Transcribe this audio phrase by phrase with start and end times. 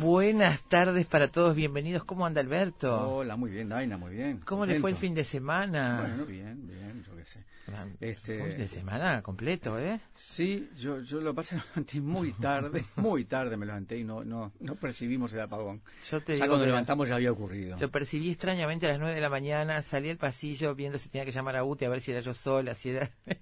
[0.00, 2.04] Buenas tardes para todos, bienvenidos.
[2.04, 3.16] ¿Cómo anda Alberto?
[3.16, 4.40] Hola, muy bien, Daina, muy bien.
[4.46, 6.00] ¿Cómo le fue el fin de semana?
[6.00, 6.49] Bueno, bien.
[8.38, 8.56] Este...
[8.56, 10.00] De semana completo, ¿eh?
[10.14, 14.52] Sí, yo, yo lo pasé, levanté muy tarde, muy tarde me levanté y no, no,
[14.60, 15.82] no percibimos el apagón.
[16.08, 17.78] Yo te ya cuando levantamos ya había ocurrido.
[17.78, 21.24] Lo percibí extrañamente a las nueve de la mañana, salí al pasillo viendo si tenía
[21.24, 23.10] que llamar a Uti a ver si era yo sola, si era...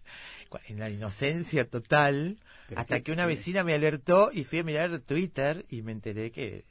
[0.69, 2.39] en la inocencia total,
[2.75, 6.65] hasta que una vecina me alertó y fui a mirar Twitter y me enteré que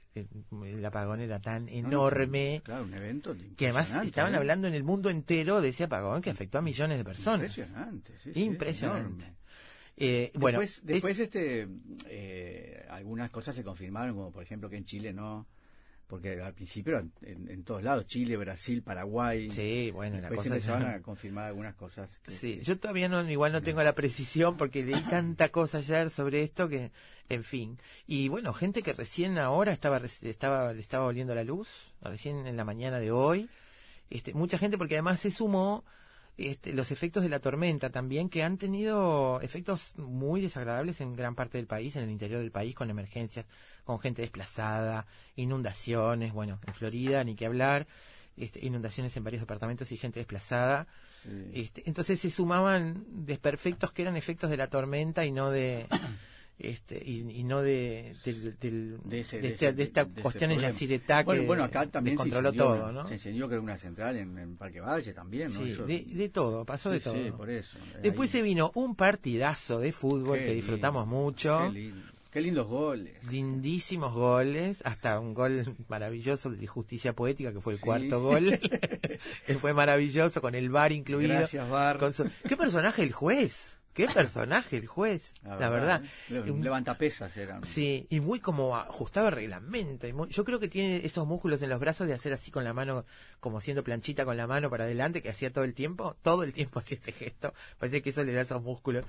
[0.66, 4.38] el apagón era tan enorme claro, un evento que además estaban ¿eh?
[4.38, 7.58] hablando en el mundo entero de ese apagón que afectó a millones de personas.
[7.58, 9.34] Impresionante sí, impresionante.
[9.98, 11.68] eh, bueno después, después este
[12.08, 15.48] eh, algunas cosas se confirmaron como por ejemplo que en Chile no
[16.08, 17.12] porque al principio en,
[17.50, 19.52] en, todos lados, Chile, Brasil, Paraguay.
[19.52, 22.10] Sí, bueno, la cosa se van a confirmar algunas cosas.
[22.28, 26.44] sí, yo todavía no, igual no tengo la precisión porque leí tanta cosa ayer sobre
[26.44, 26.92] esto que,
[27.28, 27.78] en fin.
[28.08, 31.68] Y bueno, gente que recién ahora estaba, estaba, le estaba volviendo la luz,
[32.02, 33.50] recién en la mañana de hoy.
[34.10, 35.84] Este, mucha gente porque además se sumó
[36.38, 41.34] este, los efectos de la tormenta también, que han tenido efectos muy desagradables en gran
[41.34, 43.48] parte del país, en el interior del país, con emergencias,
[43.84, 47.88] con gente desplazada, inundaciones, bueno, en Florida ni que hablar,
[48.38, 50.88] este, inundaciones en varios departamentos y gente desplazada.
[51.54, 55.88] Este, entonces se sumaban desperfectos que eran efectos de la tormenta y no de...
[56.60, 62.52] este y, no de de, esta cuestión en la Ciretá que bueno, acá también controló
[62.52, 63.08] todo ¿no?
[63.08, 65.60] se encendió que era una central en, Parque Valle también ¿no?
[65.60, 65.76] sí
[66.16, 70.40] de, todo pasó de todo sí, por eso después se vino un partidazo de fútbol
[70.40, 71.72] que disfrutamos mucho
[72.32, 73.16] Qué, lindos goles.
[73.32, 78.60] Lindísimos goles, hasta un gol maravilloso de justicia poética que fue el cuarto gol.
[79.48, 81.34] Él fue maravilloso con el bar incluido.
[81.34, 81.98] Gracias, bar.
[82.48, 83.77] ¿Qué personaje el juez?
[83.98, 86.04] Qué personaje el juez, la, verdad.
[86.30, 87.60] Un levantapesas era.
[87.64, 90.08] Sí, y muy como ajustado al reglamento.
[90.28, 93.06] yo creo que tiene esos músculos en los brazos de hacer así con la mano,
[93.40, 96.16] como siendo planchita con la mano para adelante, que hacía todo el tiempo.
[96.22, 97.56] Todo el tiempo hacía ese gesto.
[97.80, 99.04] Parece que eso le da esos músculos.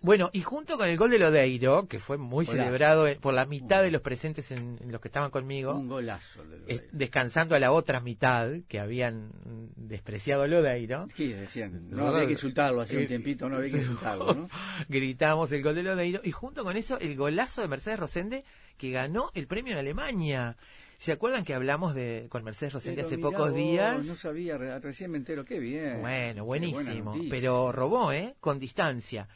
[0.00, 3.82] Bueno, y junto con el gol de Lodeiro, que fue muy celebrado por la mitad
[3.82, 6.44] de los presentes en, los que estaban conmigo, un golazo,
[6.92, 9.32] descansando a la otra mitad que habían
[9.76, 11.08] despreciado Lodeiro.
[11.16, 14.48] Sí, decían, no había que insultarlo, hacía un tiempito, no había que insultarlo, ¿no?
[14.88, 18.44] Gritamos el gol de Lodeiro y junto con eso el golazo de Mercedes Rosende
[18.76, 20.56] que ganó el premio en Alemania.
[20.98, 24.04] ¿Se acuerdan que hablamos de con Mercedes Rosende hace pocos días?
[24.04, 26.00] No sabía, recién me entero, qué bien.
[26.00, 28.34] Bueno, buenísimo, pero robó, ¿eh?
[28.40, 29.28] Con distancia.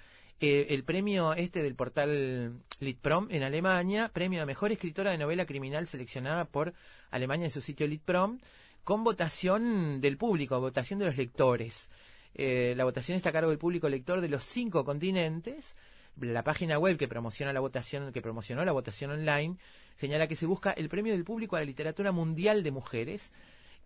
[0.44, 5.46] Eh, el premio este del portal Litprom en Alemania, premio a mejor escritora de novela
[5.46, 6.74] criminal seleccionada por
[7.12, 8.40] Alemania en su sitio Litprom,
[8.82, 11.88] con votación del público, votación de los lectores.
[12.34, 15.76] Eh, la votación está a cargo del público lector de los cinco continentes.
[16.20, 19.58] La página web que promociona la votación, que promocionó la votación online,
[19.94, 23.30] señala que se busca el premio del público a la literatura mundial de mujeres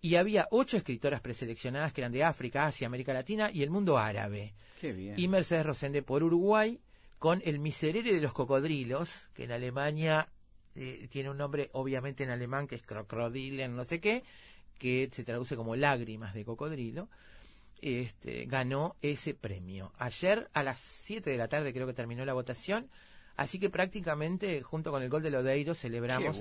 [0.01, 3.99] y había ocho escritoras preseleccionadas que eran de África, Asia, América Latina y el mundo
[3.99, 4.55] árabe.
[5.17, 6.81] Y Mercedes Rosende por Uruguay
[7.19, 10.29] con El miserere de los cocodrilos, que en Alemania
[10.75, 14.23] eh, tiene un nombre obviamente en alemán que es Crocodilen, no sé qué,
[14.79, 17.09] que se traduce como lágrimas de cocodrilo.
[17.81, 19.93] Este, ganó ese premio.
[19.99, 22.89] Ayer a las 7 de la tarde creo que terminó la votación
[23.37, 26.39] Así que prácticamente, junto con el gol de Lodeiro, celebramos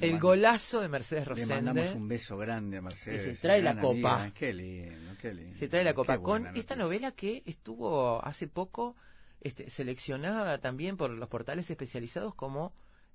[0.00, 1.54] el golazo de Mercedes Rosende.
[1.54, 3.22] Le mandamos un beso grande a Mercedes.
[3.24, 4.32] se trae la copa.
[4.34, 5.58] Qué lindo, qué lindo.
[5.58, 6.18] Se trae la copa.
[6.18, 8.96] Con esta novela que estuvo hace poco
[9.42, 12.72] este, seleccionada también por los portales especializados como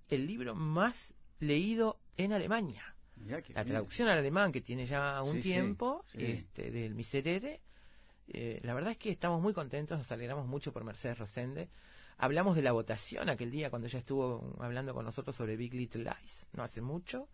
[0.07, 2.95] el libro más leído en Alemania.
[3.25, 7.61] la traducción al alemán que tiene ya un tiempo Este, del Miserere.
[8.27, 11.69] Eh, la verdad es que estamos muy contentos, nos alegramos mucho por Mercedes Rosende
[12.21, 16.03] Hablamos de la votación aquel día cuando ella estuvo hablando con nosotros sobre Big Little
[16.03, 17.29] Lies, no hace mucho.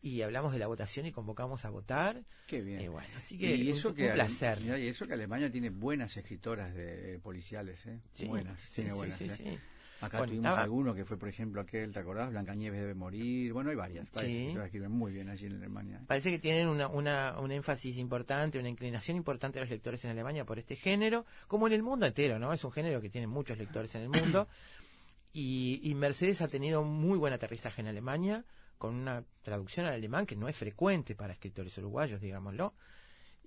[0.00, 2.24] Y hablamos de la votación y convocamos a votar.
[2.46, 2.80] Qué bien.
[2.80, 4.62] Y bueno, así que y eso que placer.
[4.62, 8.00] y eso que Alemania tiene buenas escritoras de, policiales, ¿eh?
[8.26, 9.20] buenas, tiene buenas.
[9.20, 9.58] ¿eh?
[10.06, 12.30] Acá tuvimos alguno que fue, por ejemplo, aquel, ¿te acordás?
[12.30, 13.52] Blancanieves debe morir.
[13.52, 14.08] Bueno, hay varias.
[14.10, 16.00] Parece que escriben muy bien allí en Alemania.
[16.06, 20.10] Parece que tienen una, una, un énfasis importante, una inclinación importante a los lectores en
[20.10, 22.52] Alemania por este género, como en el mundo entero, ¿no?
[22.52, 24.48] Es un género que tiene muchos lectores en el mundo.
[25.32, 28.44] y, y Mercedes ha tenido muy buen aterrizaje en Alemania,
[28.78, 32.74] con una traducción al alemán que no es frecuente para escritores uruguayos, digámoslo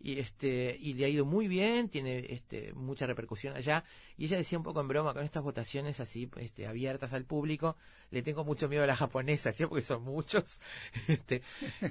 [0.02, 3.84] y este y le ha ido muy bien tiene este mucha repercusión allá.
[4.18, 7.76] Y ella decía un poco en broma con estas votaciones así este abiertas al público
[8.12, 9.66] le tengo mucho miedo a las japonesas ¿sí?
[9.66, 10.60] porque son muchos
[11.08, 11.42] este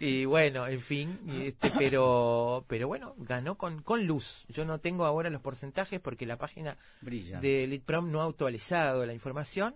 [0.00, 4.46] y bueno en fin este pero pero bueno ganó con con luz.
[4.48, 9.12] Yo no tengo ahora los porcentajes porque la página de Litprom no ha actualizado la
[9.12, 9.74] información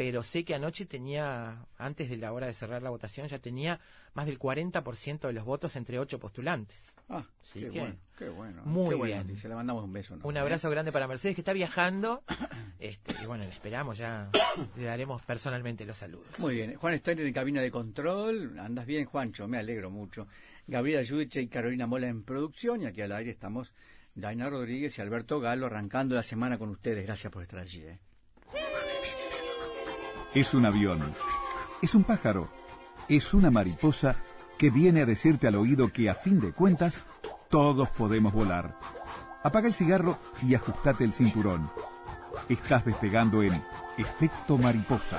[0.00, 3.78] pero sé que anoche tenía, antes de la hora de cerrar la votación, ya tenía
[4.14, 6.78] más del 40% de los votos entre ocho postulantes.
[7.10, 8.62] Ah, sí, qué, bueno, qué bueno.
[8.64, 9.36] Muy bien.
[9.36, 10.16] Se le mandamos un beso.
[10.22, 12.24] Un abrazo grande para Mercedes, que está viajando.
[12.78, 14.30] Este, y bueno, le esperamos, ya
[14.78, 16.26] le daremos personalmente los saludos.
[16.38, 16.76] Muy bien.
[16.76, 18.58] Juan Steiner en cabina de control.
[18.58, 20.26] Andas bien, Juancho, me alegro mucho.
[20.66, 22.80] Gabriela Yudiche y Carolina Mola en producción.
[22.80, 23.74] Y aquí al aire estamos
[24.14, 27.04] Daina Rodríguez y Alberto Galo arrancando la semana con ustedes.
[27.04, 27.82] Gracias por estar allí.
[27.82, 27.98] ¿eh?
[30.32, 31.00] Es un avión.
[31.82, 32.48] Es un pájaro.
[33.08, 34.14] Es una mariposa
[34.58, 37.02] que viene a decirte al oído que a fin de cuentas
[37.48, 38.78] todos podemos volar.
[39.42, 41.68] Apaga el cigarro y ajustate el cinturón.
[42.48, 43.60] Estás despegando en
[43.98, 45.18] efecto mariposa.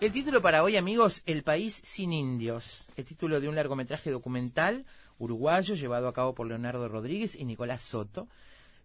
[0.00, 2.86] El título para hoy, amigos, El país sin indios.
[2.96, 4.84] El título de un largometraje documental
[5.18, 8.28] uruguayo llevado a cabo por Leonardo Rodríguez y Nicolás Soto.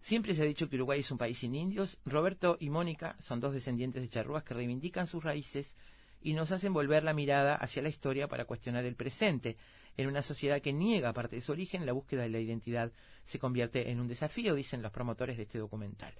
[0.02, 1.98] Siempre se ha dicho que Uruguay es un país sin indios.
[2.04, 5.76] Roberto y Mónica son dos descendientes de charrúas que reivindican sus raíces
[6.20, 9.56] y nos hacen volver la mirada hacia la historia para cuestionar el presente.
[9.96, 12.90] En una sociedad que niega parte de su origen, la búsqueda de la identidad
[13.24, 16.12] se convierte en un desafío, dicen los promotores de este documental.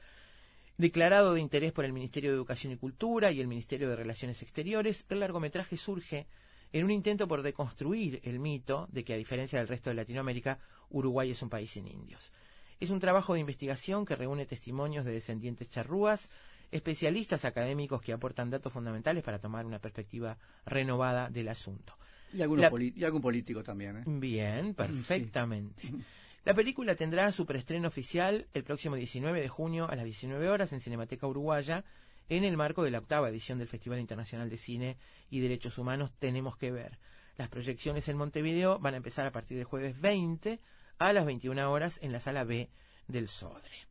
[0.76, 4.42] Declarado de interés por el Ministerio de Educación y Cultura y el Ministerio de Relaciones
[4.42, 6.26] Exteriores, el largometraje surge
[6.72, 10.58] en un intento por deconstruir el mito de que, a diferencia del resto de Latinoamérica,
[10.90, 12.32] Uruguay es un país sin indios.
[12.80, 16.28] Es un trabajo de investigación que reúne testimonios de descendientes charrúas,
[16.72, 21.96] especialistas académicos que aportan datos fundamentales para tomar una perspectiva renovada del asunto.
[22.32, 23.98] Y, algún político también.
[23.98, 24.02] ¿eh?
[24.06, 25.88] Bien, perfectamente.
[26.44, 30.74] La película tendrá su preestreno oficial el próximo 19 de junio a las 19 horas
[30.74, 31.84] en Cinemateca Uruguaya
[32.28, 34.98] en el marco de la octava edición del Festival Internacional de Cine
[35.30, 36.98] y Derechos Humanos Tenemos que ver.
[37.38, 40.60] Las proyecciones en Montevideo van a empezar a partir del jueves 20
[40.98, 42.68] a las 21 horas en la sala B
[43.08, 43.86] del Sodre.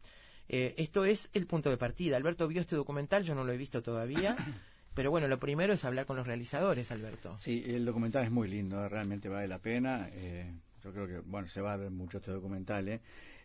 [0.47, 2.17] Eh, esto es el punto de partida.
[2.17, 4.37] Alberto vio este documental, yo no lo he visto todavía.
[4.93, 7.35] Pero bueno, lo primero es hablar con los realizadores, Alberto.
[7.39, 10.07] Sí, el documental es muy lindo, realmente vale la pena.
[10.11, 10.53] Eh,
[10.83, 12.89] yo creo que, bueno, se va a ver mucho este documental.
[12.89, 13.01] ¿eh?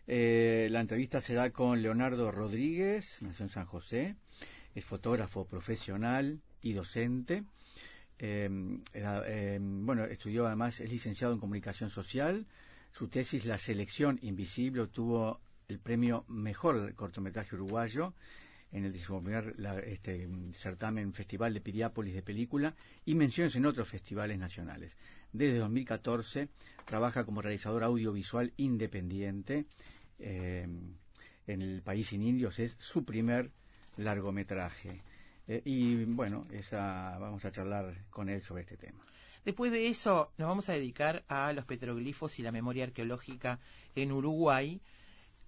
[0.07, 4.15] Eh, la entrevista se da con Leonardo Rodríguez, nació en San José
[4.75, 7.43] es fotógrafo profesional y docente.
[8.17, 8.83] Em,
[9.85, 12.45] bueno, estudió además, es licenciado en comunicación social.
[12.91, 18.13] Su tesis, La selección invisible, obtuvo el premio Mejor Cortometraje Uruguayo
[18.71, 19.53] en el 11
[19.85, 24.95] este, certamen Festival de Piriápolis de Película y menciones en otros festivales nacionales.
[25.33, 26.49] Desde 2014
[26.85, 29.65] trabaja como realizador audiovisual independiente.
[30.19, 30.95] Em,
[31.47, 33.51] en el país sin indios es su primer
[33.97, 35.01] largometraje.
[35.47, 39.03] Eh, y bueno, esa, vamos a charlar con él sobre este tema.
[39.43, 43.59] Después de eso nos vamos a dedicar a los petroglifos y la memoria arqueológica
[43.95, 44.79] en Uruguay,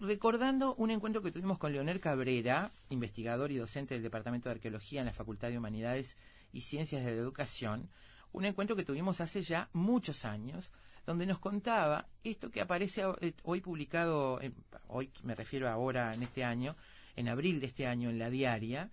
[0.01, 5.01] recordando un encuentro que tuvimos con Leonel Cabrera, investigador y docente del Departamento de Arqueología
[5.01, 6.17] en la Facultad de Humanidades
[6.51, 7.87] y Ciencias de la Educación,
[8.31, 10.71] un encuentro que tuvimos hace ya muchos años,
[11.05, 14.39] donde nos contaba esto que aparece eh, hoy publicado,
[14.87, 16.75] hoy me refiero ahora en este año,
[17.15, 18.89] en abril de este año en la diaria,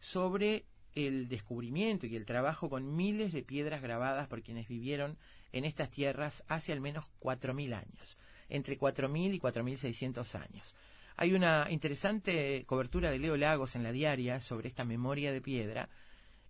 [0.00, 0.64] sobre
[0.96, 5.18] el descubrimiento y el trabajo con miles de piedras grabadas por quienes vivieron
[5.52, 8.18] en estas tierras hace al menos 4.000 años,
[8.48, 10.74] entre 4.000 y 4.600 años.
[11.16, 15.88] Hay una interesante cobertura de Leo Lagos en la diaria sobre esta memoria de piedra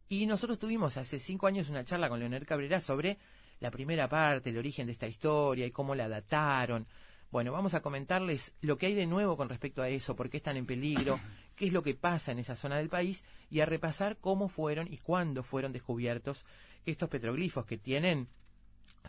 [0.08, 3.18] y nosotros tuvimos hace cinco años una charla con Leonel Cabrera sobre
[3.60, 6.86] la primera parte, el origen de esta historia y cómo la dataron.
[7.30, 10.38] Bueno, vamos a comentarles lo que hay de nuevo con respecto a eso, por qué
[10.38, 11.20] están en peligro,
[11.56, 14.90] qué es lo que pasa en esa zona del país y a repasar cómo fueron
[14.90, 16.46] y cuándo fueron descubiertos
[16.86, 18.28] estos petroglifos que tienen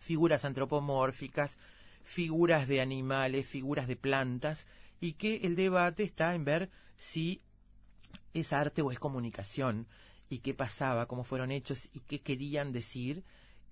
[0.02, 1.58] figuras antropomórficas,
[2.10, 4.66] figuras de animales, figuras de plantas
[5.00, 7.44] y que el debate está en ver si
[8.34, 9.86] es arte o es comunicación
[10.28, 13.24] y qué pasaba, cómo fueron hechos y qué querían decir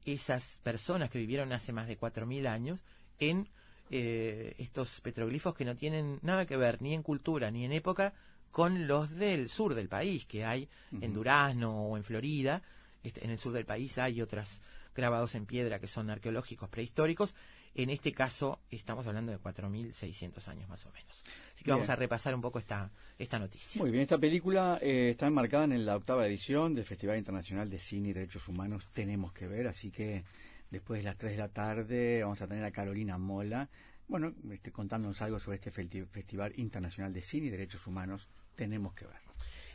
[0.06, 2.84] esas personas que vivieron hace más de 4.000 años
[3.18, 3.50] en
[3.90, 8.14] eh, estos petroglifos que no tienen nada que ver ni en cultura ni en época
[8.52, 10.70] con los del sur del país que hay
[11.02, 12.62] en Durazno o en Florida.
[13.04, 14.62] Este, en el sur del país hay otros
[14.98, 17.36] grabados en piedra que son arqueológicos prehistóricos.
[17.78, 21.24] En este caso estamos hablando de 4.600 años más o menos.
[21.54, 23.80] Así que vamos a repasar un poco esta, esta noticia.
[23.80, 27.80] Muy bien, esta película eh, está enmarcada en la octava edición del Festival Internacional de
[27.80, 30.24] Cine y Derechos Humanos Tenemos que ver, así que
[30.72, 33.70] después de las 3 de la tarde vamos a tener a Carolina Mola,
[34.08, 39.06] bueno, este, contándonos algo sobre este Festival Internacional de Cine y Derechos Humanos Tenemos que
[39.06, 39.22] ver.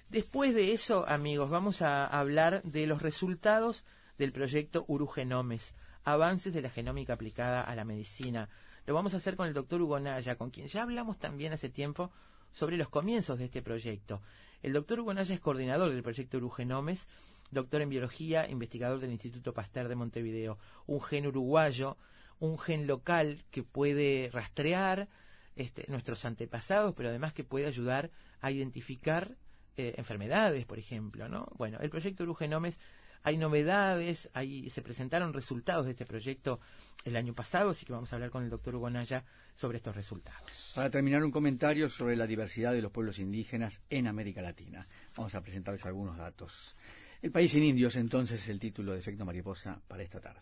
[0.08, 3.84] Después de eso, amigos, vamos a hablar de los resultados
[4.18, 5.72] del proyecto Urugenomes,
[6.04, 8.48] avances de la genómica aplicada a la medicina.
[8.86, 11.68] Lo vamos a hacer con el doctor Hugo Naya, con quien ya hablamos también hace
[11.68, 12.10] tiempo
[12.50, 14.20] sobre los comienzos de este proyecto.
[14.62, 17.06] El doctor Hugo Naya es coordinador del proyecto Urugenomes,
[17.50, 21.96] doctor en biología, investigador del Instituto Pasteur de Montevideo, un gen uruguayo,
[22.40, 25.08] un gen local que puede rastrear
[25.54, 29.36] este, nuestros antepasados, pero además que puede ayudar a identificar
[29.76, 31.46] eh, enfermedades, por ejemplo, ¿no?
[31.56, 32.78] Bueno, el proyecto Urugenomes
[33.22, 36.60] hay novedades, hay, se presentaron resultados de este proyecto
[37.04, 39.24] el año pasado, así que vamos a hablar con el doctor Hugo Naya
[39.54, 40.72] sobre estos resultados.
[40.74, 44.86] Para terminar, un comentario sobre la diversidad de los pueblos indígenas en América Latina.
[45.16, 46.76] Vamos a presentarles algunos datos.
[47.20, 50.40] El país sin indios, entonces, es el título de Efecto Mariposa para esta tarde.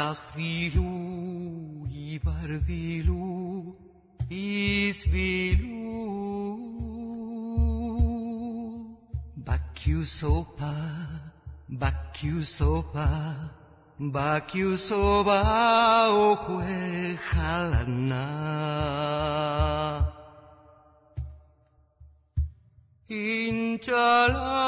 [0.00, 0.92] Ισταχβιλού,
[2.12, 3.76] Ιβαρβιλού,
[4.28, 5.80] Ισβιλού.
[9.46, 10.74] Bakyusopa,
[11.80, 13.08] Bakyusopa,
[14.14, 15.40] Bakyusopa,
[16.28, 16.80] Ojue
[17.28, 18.26] Jalana.
[23.08, 24.60] Inchalana.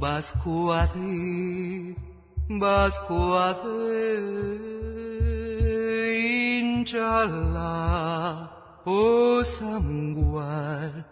[0.00, 1.96] Vas coade,
[2.60, 3.66] vas coade,
[6.62, 8.48] inshallah,
[8.86, 11.04] o sanguar,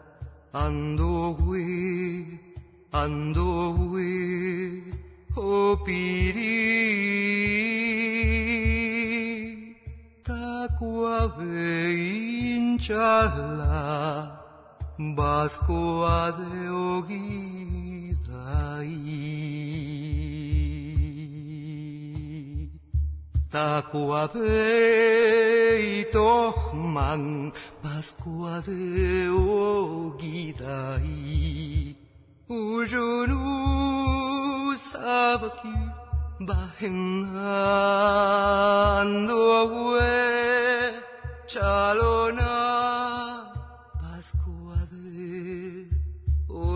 [0.55, 2.39] ando we,
[2.93, 4.85] ando we,
[5.37, 6.63] o piri,
[10.23, 11.59] takuave,
[12.57, 14.31] inshallah,
[15.17, 17.66] vas coade, o guía.
[18.47, 19.27] 愛
[23.57, 30.67] Tacoa de Tohman, Pascua de Ogidai,
[32.51, 33.45] Ujunu
[34.77, 35.75] Sabaki,
[36.41, 37.17] Bahenando
[41.47, 42.56] Chalonan.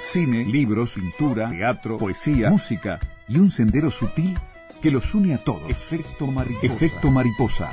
[0.00, 4.38] Cine, libros, pintura, teatro, poesía, música y un sendero sutil
[4.80, 5.68] que los une a todos.
[5.68, 6.66] Efecto Mariposa.
[6.66, 7.70] Efecto Mariposa.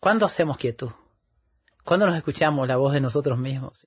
[0.00, 0.90] ¿Cuándo hacemos quietud?
[1.84, 3.86] ¿Cuándo nos escuchamos la voz de nosotros mismos?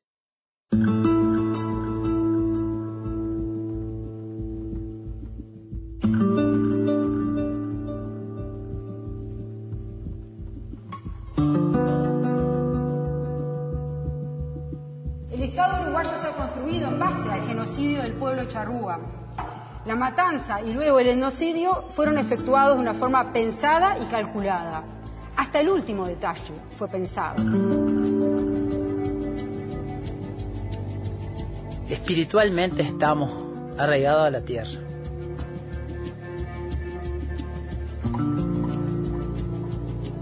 [16.78, 19.00] En base al genocidio del pueblo charrúa.
[19.86, 24.84] La matanza y luego el etnocidio fueron efectuados de una forma pensada y calculada.
[25.36, 27.38] Hasta el último detalle fue pensado.
[31.90, 33.32] Espiritualmente estamos
[33.78, 34.89] arraigados a la tierra.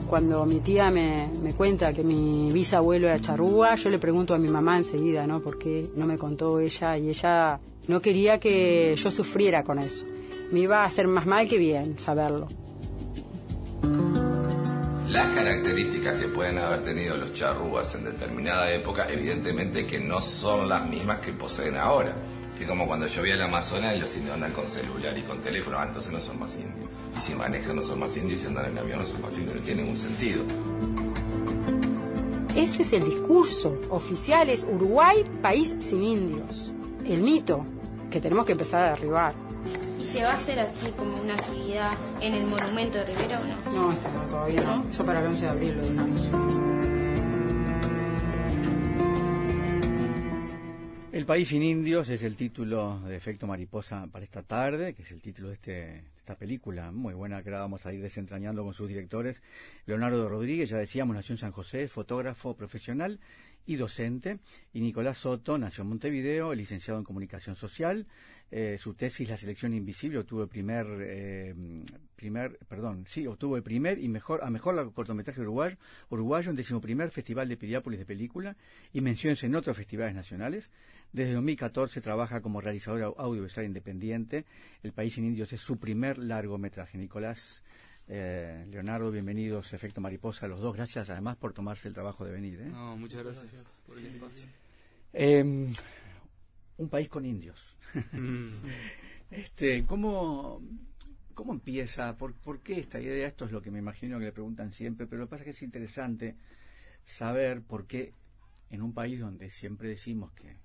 [0.08, 4.38] Cuando mi tía me, me cuenta que mi bisabuelo era charrúa, yo le pregunto a
[4.38, 5.42] mi mamá enseguida, ¿no?
[5.42, 6.98] ¿Por qué no me contó ella?
[6.98, 10.06] Y ella no quería que yo sufriera con eso.
[10.52, 12.48] Me iba a hacer más mal que bien saberlo.
[15.10, 20.70] Las características que pueden haber tenido los charrúas en determinada época, evidentemente que no son
[20.70, 22.14] las mismas que poseen ahora.
[22.58, 25.86] Que como cuando vi el Amazonas los indios andan con celular y con teléfono, ah,
[25.86, 26.90] entonces no son más indios.
[27.18, 29.36] Y si manejan no son más indios y si andan en avión no son más
[29.40, 30.46] indios, no tiene ningún sentido.
[32.56, 36.74] Ese es el discurso oficial, es Uruguay, país sin indios.
[37.08, 37.66] El mito
[38.12, 39.34] que tenemos que empezar a derribar.
[40.00, 43.72] ¿Y se va a hacer así como una actividad en el monumento de Rivera o
[43.72, 43.72] no?
[43.72, 44.88] No, está no, todavía no.
[44.88, 46.32] Eso para el 11 de abril lo dimos.
[51.12, 55.12] El país sin indios es el título de Efecto Mariposa para esta tarde, que es
[55.12, 58.74] el título de, este, esta película muy buena que ahora vamos a ir desentrañando con
[58.74, 59.42] sus directores.
[59.86, 63.22] Leonardo Rodríguez, ya decíamos, nació en San José, fotógrafo profesional
[63.66, 64.40] y docente.
[64.74, 68.08] Y Nicolás Soto nació en Montevideo, licenciado en Comunicación Social.
[68.52, 71.56] Eh, su tesis La selección invisible obtuvo el primer, eh,
[72.18, 75.78] primer, perdón, sí, obtuvo el primer y mejor, a mejor cortometraje uruguayo,
[76.10, 78.58] uruguayo en decimoprimer Festival de Piriápolis de Película
[78.92, 80.72] y menciones en otros festivales nacionales.
[81.14, 84.46] Desde 2014 trabaja como realizador audiovisual independiente.
[84.84, 86.98] El País sin Indios es su primer largometraje.
[86.98, 87.64] Nicolás,
[88.08, 90.76] eh, Leonardo, bienvenidos Efecto Mariposa, los dos.
[90.76, 92.60] Gracias además por tomarse el trabajo de venir.
[92.62, 92.70] ¿eh?
[92.70, 94.46] No, muchas gracias, por el espacio.
[95.14, 95.74] Eh,
[96.78, 97.78] un país con indios.
[99.32, 100.62] este, ¿cómo,
[101.34, 102.18] ¿Cómo empieza?
[102.18, 103.28] ¿Por, ¿Por qué esta idea?
[103.28, 105.46] Esto es lo que me imagino que le preguntan siempre, pero lo que pasa es
[105.46, 106.36] que es interesante
[107.06, 108.14] saber por qué
[108.70, 110.58] en un país donde siempre decimos que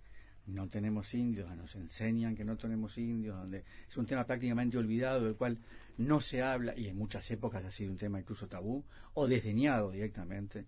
[0.46, 5.24] no tenemos indios, nos enseñan que no tenemos indios, donde es un tema prácticamente olvidado,
[5.24, 5.58] del cual
[5.98, 9.90] no se habla, y en muchas épocas ha sido un tema incluso tabú, o desdeñado
[9.92, 10.66] directamente.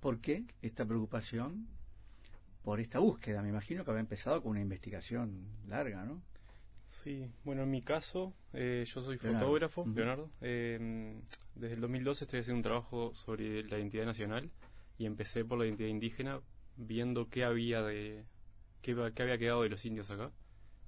[0.00, 1.66] ¿Por qué esta preocupación
[2.62, 3.42] por esta búsqueda?
[3.42, 6.22] Me imagino que había empezado con una investigación larga, ¿no?
[7.02, 9.46] Sí, bueno, en mi caso, eh, yo soy Leonardo.
[9.46, 9.84] fotógrafo.
[9.94, 10.30] Leonardo.
[10.40, 11.20] Eh,
[11.54, 14.50] desde el 2012 estoy haciendo un trabajo sobre la identidad nacional
[14.98, 16.40] y empecé por la identidad indígena
[16.76, 18.24] viendo qué había de
[18.84, 20.30] qué, había quedado de los indios acá.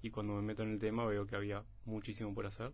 [0.02, 2.72] Y cuando me meto en el tema veo que había muchísimo por hacer.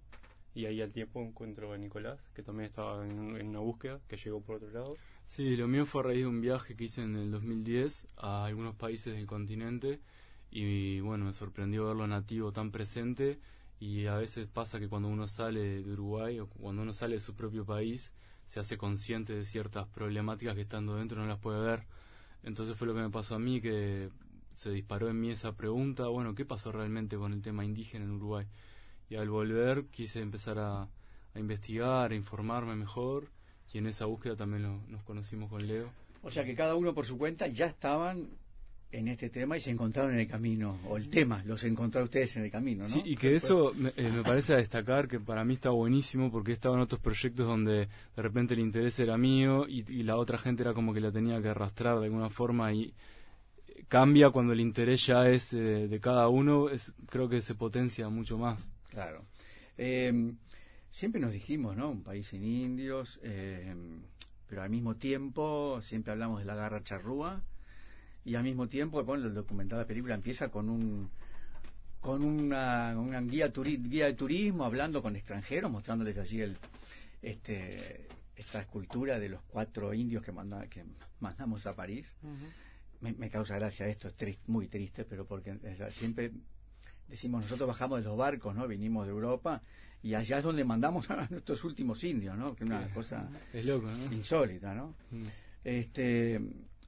[0.54, 4.16] Y ahí al tiempo encuentro a Nicolás que también estaba en, en una búsqueda que
[4.16, 4.96] llegó por otro lado.
[5.24, 8.44] Sí, lo mío fue a raíz de un viaje que hice en el 2010 a
[8.44, 10.00] algunos países del continente.
[10.50, 13.38] Y bueno, me sorprendió verlo nativo tan presente.
[13.80, 17.20] Y a veces pasa que cuando uno sale de Uruguay o cuando uno sale de
[17.20, 18.12] su propio país
[18.46, 21.86] se hace consciente de ciertas problemáticas que estando dentro no las puede ver.
[22.42, 24.10] Entonces fue lo que me pasó a mí que
[24.62, 28.12] se disparó en mí esa pregunta, bueno, ¿qué pasó realmente con el tema indígena en
[28.12, 28.46] Uruguay?
[29.10, 33.28] Y al volver quise empezar a, a investigar, a informarme mejor
[33.74, 35.90] y en esa búsqueda también lo- nos conocimos con Leo.
[36.22, 38.28] O sea que cada uno por su cuenta ya estaban
[38.92, 42.36] en este tema y se encontraron en el camino, o el tema, los encontraron ustedes
[42.36, 42.90] en el camino, ¿no?
[42.90, 46.30] Sí, y que eso me, eh, me parece a destacar que para mí está buenísimo
[46.30, 50.02] porque he estado en otros proyectos donde de repente el interés era mío y, y
[50.02, 52.92] la otra gente era como que la tenía que arrastrar de alguna forma y
[53.92, 58.08] cambia cuando el interés ya es eh, de cada uno, es, creo que se potencia
[58.08, 58.58] mucho más.
[58.88, 59.22] Claro.
[59.76, 60.32] Eh,
[60.90, 61.90] siempre nos dijimos, ¿no?
[61.90, 63.74] Un país sin indios, eh,
[64.48, 67.42] pero al mismo tiempo siempre hablamos de la garra charrúa
[68.24, 71.10] y al mismo tiempo, bueno, el documental, la película empieza con un
[72.00, 76.56] con una, una guía, turi- guía de turismo hablando con extranjeros, mostrándoles allí el,
[77.20, 80.82] este, esta escultura de los cuatro indios que, manda, que
[81.20, 82.06] mandamos a París.
[83.02, 85.58] Me, me causa gracia esto, es triste, muy triste, pero porque
[85.90, 86.30] siempre
[87.08, 88.66] decimos, nosotros bajamos de los barcos, ¿no?
[88.66, 89.60] Vinimos de Europa
[90.02, 92.54] y allá es donde mandamos a nuestros últimos indios, ¿no?
[92.54, 94.12] Que es una cosa Es loco, ¿no?
[94.12, 94.94] insólita, ¿no?
[95.10, 95.24] Mm.
[95.64, 96.40] Este,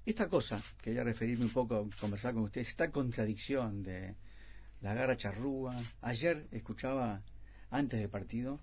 [0.07, 4.15] esta cosa, quería referirme un poco, conversar con ustedes, esta contradicción de
[4.81, 5.77] la garra charrúa.
[6.01, 7.23] Ayer escuchaba,
[7.71, 8.61] antes del partido,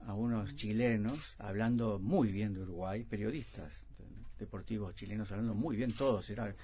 [0.00, 3.88] a unos chilenos hablando muy bien de Uruguay, periodistas
[4.38, 6.54] deportivos chilenos hablando muy bien todos, era,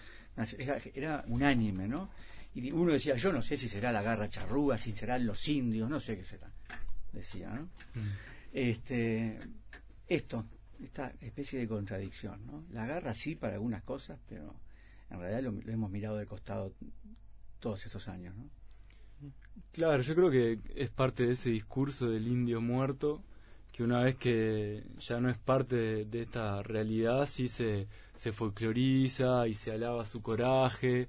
[0.58, 2.10] era, era unánime, ¿no?
[2.54, 5.90] Y uno decía, yo no sé si será la garra charrúa, si serán los indios,
[5.90, 6.50] no sé qué será,
[7.12, 7.68] decía, ¿no?
[8.52, 9.38] Este,
[10.06, 10.46] esto,
[10.82, 12.64] esta especie de contradicción, ¿no?
[12.70, 14.54] La garra sí para algunas cosas, pero
[15.10, 16.72] en realidad lo, lo hemos mirado de costado
[17.58, 18.48] todos estos años, ¿no?
[19.72, 23.24] Claro, yo creo que es parte de ese discurso del indio muerto,
[23.72, 28.32] que una vez que ya no es parte de, de esta realidad, sí se, se
[28.32, 31.08] folcloriza y se alaba su coraje,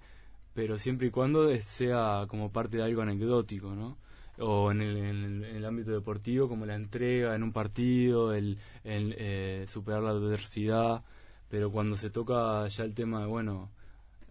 [0.54, 3.98] pero siempre y cuando sea como parte de algo anecdótico, ¿no?
[4.38, 8.34] O en el, en el- en el ámbito deportivo, como la entrega en un partido,
[8.34, 11.04] el, el, eh, superar la adversidad,
[11.50, 13.70] pero cuando se toca ya el tema de, bueno,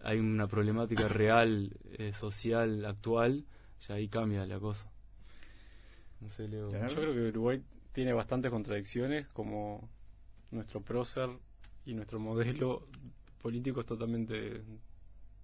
[0.03, 3.45] hay una problemática real, eh, social, actual,
[3.87, 4.87] ya ahí cambia la cosa.
[6.21, 6.71] No sé, Leo.
[6.89, 9.89] Yo creo que Uruguay tiene bastantes contradicciones, como
[10.51, 11.29] nuestro prócer
[11.85, 12.87] y nuestro modelo
[13.41, 14.61] político es totalmente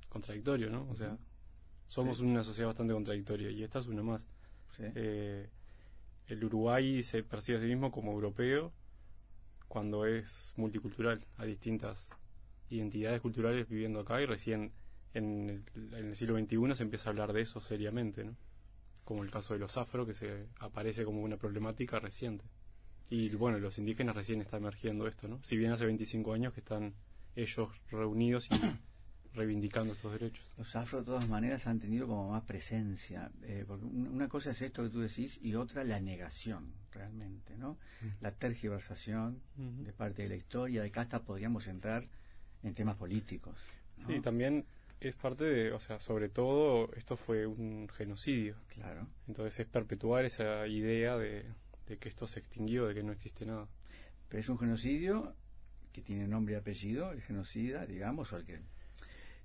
[0.09, 0.87] contradictorio, ¿no?
[0.89, 1.17] O sea,
[1.87, 2.23] somos Sí.
[2.23, 4.21] una sociedad bastante contradictoria y esta es una más.
[4.75, 4.83] Sí.
[4.95, 5.49] Eh,
[6.27, 8.71] el Uruguay se percibe a sí mismo como europeo
[9.67, 11.25] cuando es multicultural.
[11.37, 12.09] Hay distintas
[12.69, 14.71] identidades culturales viviendo acá y recién
[15.13, 18.35] en el, en el siglo XXI se empieza a hablar de eso seriamente, ¿no?
[19.03, 22.45] Como el caso de los afro, que se aparece como una problemática reciente.
[23.11, 25.37] Y bueno, los indígenas recién está emergiendo esto, ¿no?
[25.43, 26.93] Si bien hace 25 años que están
[27.35, 28.53] ellos reunidos y
[29.35, 30.43] reivindicando estos derechos.
[30.57, 34.51] Los afro de todas maneras han tenido como más presencia, eh, porque un- una cosa
[34.51, 37.77] es esto que tú decís y otra la negación, realmente, ¿no?
[38.21, 39.83] La tergiversación Ujú.
[39.83, 42.05] de parte de la historia, de acá hasta podríamos entrar
[42.63, 43.57] en temas políticos.
[43.97, 44.07] ¿no?
[44.07, 44.65] Sí, también
[45.01, 48.55] es parte de, o sea, sobre todo esto fue un genocidio.
[48.69, 49.05] Claro.
[49.27, 51.45] Entonces es perpetuar esa idea de,
[51.91, 53.67] de que esto se extinguió, de que no existe nada.
[54.29, 55.35] Pero es un genocidio
[55.91, 58.61] que tiene nombre y apellido, el genocida, digamos, o el que...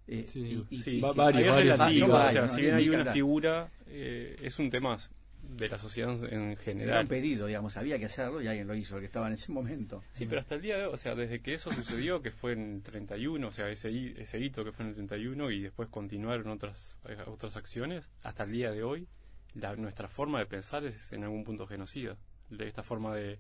[0.07, 1.79] eh, Sí, y- Sí, y va- que- varios, es varios.
[1.79, 2.49] relativo, Son o varios, sea, ¿no?
[2.55, 4.97] si bien hay una figura, eh, es un tema
[5.43, 7.07] de la sociedad en Era un general.
[7.09, 10.05] pedido, digamos, había que hacerlo y alguien lo hizo, el que estaba en ese momento.
[10.13, 12.53] Sí, pero hasta el día de hoy, o sea, desde que eso sucedió, que fue
[12.53, 15.89] en el 31, o sea, ese, ese hito que fue en el 31 y después
[15.89, 19.09] continuaron otras, eh, otras acciones, hasta el día de hoy,
[19.55, 22.17] la, nuestra forma de pensar es en algún punto genocida.
[22.51, 23.39] De esta forma de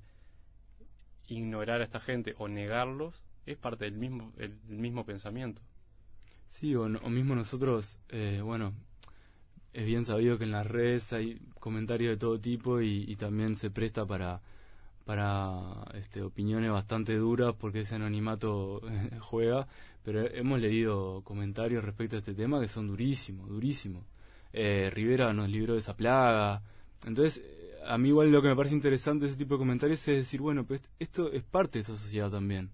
[1.29, 5.63] ignorar a esta gente o negarlos es parte del mismo, el, mismo pensamiento.
[6.49, 8.73] Sí, o, mismo nosotros, eh, bueno,
[9.73, 13.57] es bien sabido que en las redes hay comentarios de todo tipo y, y también
[13.57, 14.41] se presta para,
[15.07, 18.83] para este, opiniones bastante duras porque ese anonimato
[19.21, 19.69] juega,
[20.03, 24.05] pero hemos leído comentarios respecto a este tema que son durísimos, durísimos.
[24.53, 26.61] Eh, Rivera nos libró de esa plaga.
[27.07, 27.41] Entonces,
[27.87, 30.41] a mí igual lo que me parece interesante de ese tipo de comentarios es decir,
[30.41, 32.71] bueno, pues esto es parte de esa sociedad también.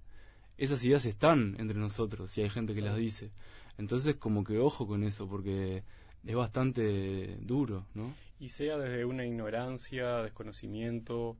[0.58, 3.30] Esas ideas están entre nosotros y hay gente que las dice.
[3.78, 5.82] Entonces, como que ojo con eso, porque
[6.24, 8.14] es bastante duro, ¿no?
[8.38, 11.36] Y sea desde una ignorancia, desconocimiento,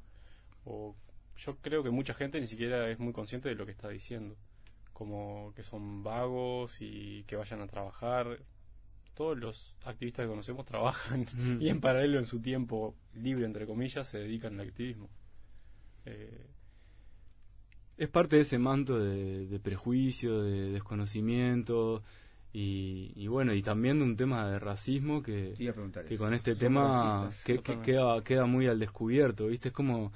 [0.65, 0.95] o
[1.37, 4.37] yo creo que mucha gente ni siquiera es muy consciente de lo que está diciendo.
[4.93, 8.39] Como que son vagos y que vayan a trabajar.
[9.15, 11.27] Todos los activistas que conocemos trabajan
[11.61, 15.09] y en paralelo en su tiempo libre, entre comillas, se dedican al activismo.
[16.07, 16.47] Eh,
[17.99, 22.03] Es parte de ese manto de, de prejuicio, de desconocimiento
[22.55, 25.55] y, y bueno, y también de un tema de racismo que,
[26.09, 29.69] que con este tema que, queda, queda muy al descubierto, ¿viste?
[29.69, 30.13] Es como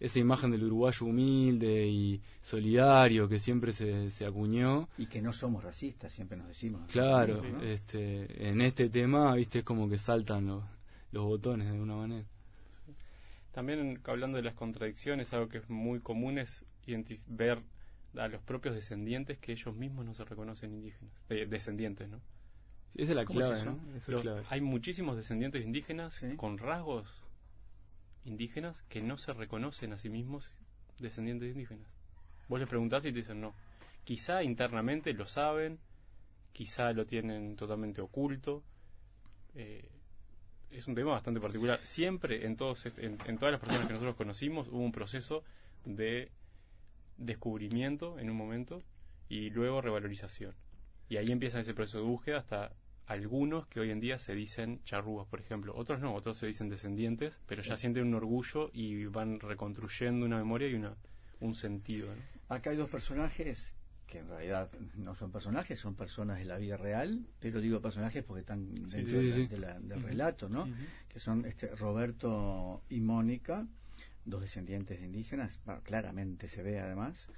[0.00, 4.88] esa imagen del uruguayo humilde y solidario que siempre se, se acuñó.
[4.98, 6.90] Y que no somos racistas, siempre nos decimos.
[6.90, 7.62] Claro, ¿no?
[7.62, 9.58] este, en este tema, ¿viste?
[9.60, 10.64] Es como que saltan los,
[11.12, 12.26] los botones de una manera.
[13.52, 16.64] También hablando de las contradicciones, algo que es muy común es
[17.26, 17.60] ver
[18.16, 22.20] a los propios descendientes que ellos mismos no se reconocen indígenas, eh, descendientes, ¿no?
[22.94, 23.70] Esa es la ¿Cómo es clave, eso?
[23.72, 23.78] ¿no?
[23.90, 24.42] Eso es Los- clave.
[24.48, 26.34] hay muchísimos descendientes indígenas Sí.
[26.36, 27.22] con rasgos
[28.24, 30.50] indígenas que no se reconocen a sí mismos
[30.98, 31.86] descendientes indígenas.
[32.48, 33.54] Vos les preguntás y te dicen no.
[34.04, 35.78] Quizá internamente lo saben,
[36.52, 38.62] quizá lo tienen totalmente oculto.
[39.54, 39.88] eh,
[40.70, 41.80] es un tema bastante particular.
[41.82, 45.42] Siempre en, todos, en, en todas las personas que nosotros conocimos hubo un proceso
[45.86, 46.30] de
[47.16, 48.82] descubrimiento en un momento
[49.28, 50.54] y luego revalorización.
[51.08, 52.72] Y ahí empieza ese proceso de búsqueda hasta
[53.08, 55.74] algunos que hoy en día se dicen charrúas, por ejemplo.
[55.74, 60.36] Otros no, otros se dicen descendientes, pero ya sienten un orgullo y van reconstruyendo una
[60.36, 60.94] memoria y una,
[61.40, 62.08] un sentido.
[62.14, 62.54] ¿no?
[62.54, 63.74] Acá hay dos personajes
[64.06, 68.24] que en realidad no son personajes, son personas de la vida real, pero digo personajes
[68.24, 70.66] porque están Sí, dentro sí, de la- del relato, ¿no?
[71.08, 73.66] Que son este Roberto y Mónica,
[74.24, 77.28] dos descendientes de indígenas, bueno, claramente se ve además.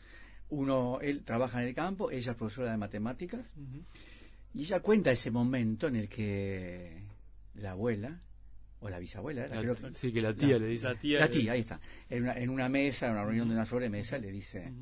[0.48, 3.52] Uno, él trabaja en el campo, ella es profesora de matemáticas,
[4.54, 7.02] y ella cuenta ese momento en el que
[7.54, 8.20] la abuela,
[8.80, 10.84] o la bisabuela, La- creo sí, que la tía le dice.
[10.86, 11.80] La tía la tía, ahí está.
[12.08, 14.72] En una, en una mesa, en una reunión de una sobremesa, le dice,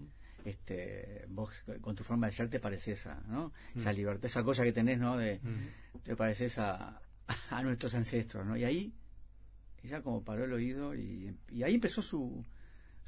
[0.44, 1.50] este, vos
[1.81, 3.52] con tu forma de ser te pareces a, ¿no?
[3.76, 5.16] Esa libertad, esa cosa que tenés, ¿no?
[5.16, 5.40] De,
[6.04, 7.00] te pareces a,
[7.50, 8.57] a nuestros ancestros, ¿no?
[8.57, 8.94] Y ahí,
[9.83, 12.44] ella como paró el oído y, y ahí empezó su,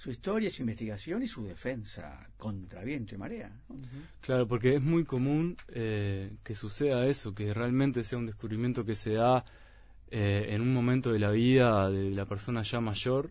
[0.01, 3.53] su historia, su investigación y su defensa contra viento y marea.
[4.23, 8.95] Claro, porque es muy común eh, que suceda eso, que realmente sea un descubrimiento que
[8.95, 9.45] se da
[10.11, 13.31] eh, en un momento de la vida de la persona ya mayor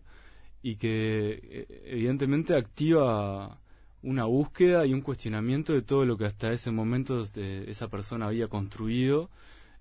[0.62, 3.58] y que eh, evidentemente activa
[4.04, 8.46] una búsqueda y un cuestionamiento de todo lo que hasta ese momento esa persona había
[8.46, 9.28] construido.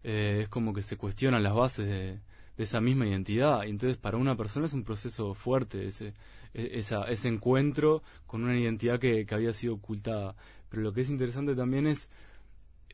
[0.04, 2.20] Eh, es como que se cuestionan las bases de,
[2.58, 3.64] de esa misma identidad.
[3.66, 6.16] Y entonces para una persona es un proceso fuerte ese,
[6.54, 10.36] esa, ese encuentro con una identidad que, que había sido ocultada.
[10.70, 12.10] Pero lo que es interesante también es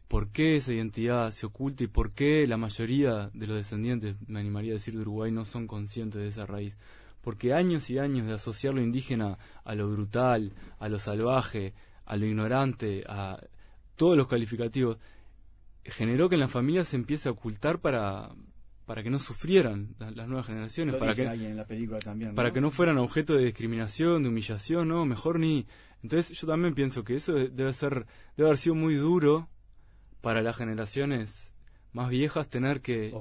[0.08, 4.40] por qué esa identidad se oculta y por qué la mayoría de los descendientes, me
[4.40, 6.78] animaría a decir, de Uruguay no son conscientes de esa raíz.
[7.22, 11.74] Porque años y años de asociar lo indígena a lo brutal, a lo salvaje,
[12.06, 13.38] a lo ignorante, a
[13.96, 14.98] todos los calificativos,
[15.84, 18.30] generó que en la familia se empiece a ocultar para,
[18.86, 21.66] para que no sufrieran la- las nuevas generaciones, Lo para dice que, alguien en la
[21.66, 22.36] película también.
[22.36, 25.66] para que no fueran objeto de discriminación, de humillación, no, mejor ni.
[26.04, 28.06] Entonces yo también pienso que eso de- debe ser,
[28.38, 29.50] debe haber sido muy duro
[30.22, 31.52] para las generaciones
[31.94, 33.14] más viejas tener que,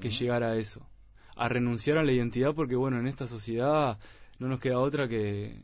[0.00, 0.14] que ¿no?
[0.14, 0.88] llegar a eso,
[1.36, 3.98] a renunciar a la identidad porque bueno, en esta sociedad
[4.38, 5.60] no nos queda otra que,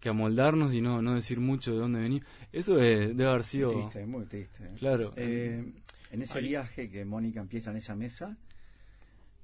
[0.00, 2.26] que amoldarnos y no, no decir mucho de dónde venimos.
[2.52, 3.72] Eso eh, debe haber sido...
[3.72, 4.70] Muy triste, muy triste.
[4.78, 5.12] Claro.
[5.16, 5.64] Eh,
[6.10, 8.36] en ese Ahí- viaje que Mónica empieza en esa mesa,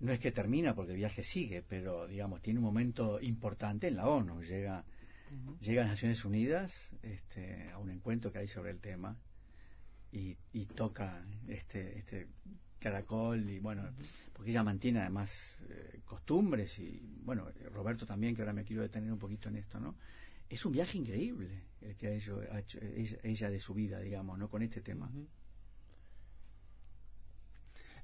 [0.03, 3.97] no es que termina porque el viaje sigue, pero digamos, tiene un momento importante en
[3.97, 4.43] la ONU.
[4.43, 4.85] Llega,
[5.61, 9.17] llega a las Naciones Unidas este, a un encuentro que hay sobre el tema
[10.11, 12.27] y, y toca este, este
[12.81, 13.88] caracol y bueno,
[14.33, 19.12] porque ella mantiene además eh, costumbres y bueno, Roberto también, que ahora me quiero detener
[19.12, 19.97] un poquito en esto, ¿no?
[20.49, 24.01] Es un viaje increíble el que ha hecho, ha hecho ella, ella de su vida,
[24.01, 24.51] digamos, ¿no?
[24.51, 25.11] Con este tema.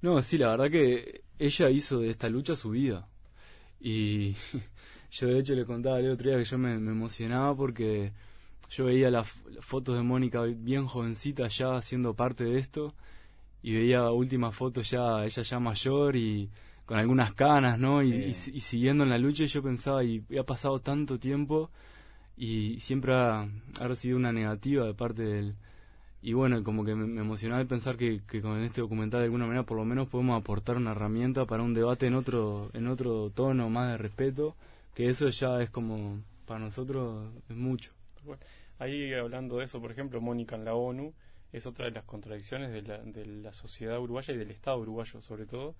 [0.02, 3.08] No, sí, la verdad que ella hizo de esta lucha su vida.
[3.80, 4.34] Y
[5.12, 8.12] yo de hecho le contaba el otro día que yo me, me emocionaba porque
[8.70, 12.94] yo veía las las fotos de Mónica bien jovencita ya siendo parte de esto
[13.62, 16.50] y veía últimas fotos ya, ella ya mayor y
[16.86, 18.02] con algunas canas, ¿no?
[18.02, 21.18] Y, y si- y siguiendo en la lucha y yo pensaba, y ha pasado tanto
[21.18, 21.70] tiempo
[22.36, 23.42] y siempre ha,
[23.80, 25.56] ha recibido una negativa de parte del,
[26.20, 29.76] y bueno, como que me, emocionaba pensar que, con este documental de alguna manera por
[29.76, 33.92] lo menos podemos aportar una herramienta para un debate en otro, en otro tono más
[33.92, 34.56] de respeto,
[34.94, 37.92] que eso ya es como, para nosotros es mucho.
[38.78, 41.14] Ahí hablando de eso, por ejemplo, Mónica en la ONU
[41.52, 45.22] es otra de las contradicciones de la, de la sociedad uruguaya y del Estado uruguayo
[45.22, 45.74] sobre todo.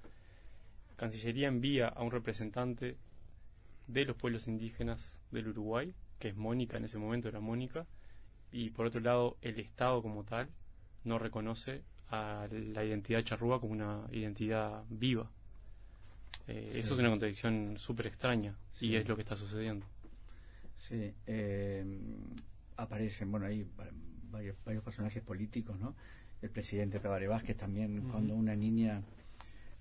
[0.97, 2.97] Cancillería envía a un representante
[3.87, 7.87] de los pueblos indígenas del Uruguay, que es Mónica, en ese momento era Mónica,
[8.53, 10.49] y por otro lado el Estado como tal
[11.05, 15.31] no reconoce a la identidad charrúa como una identidad viva.
[16.47, 16.79] Eh, Sí.
[16.79, 18.87] Eso es una contradicción súper extraña Sí.
[18.87, 19.85] y es lo que está sucediendo.
[20.79, 21.85] Sí, eh,
[22.77, 23.89] aparecen, bueno, hay va-
[24.31, 25.95] varios, varios personajes políticos, ¿no?
[26.41, 29.03] El presidente Tabaré Vázquez también, cuando una niña,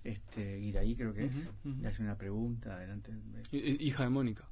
[0.04, 1.32] este, Iraí creo que es,
[1.64, 3.12] le hace una pregunta delante.
[3.52, 4.44] I- i- Hija de Mónica.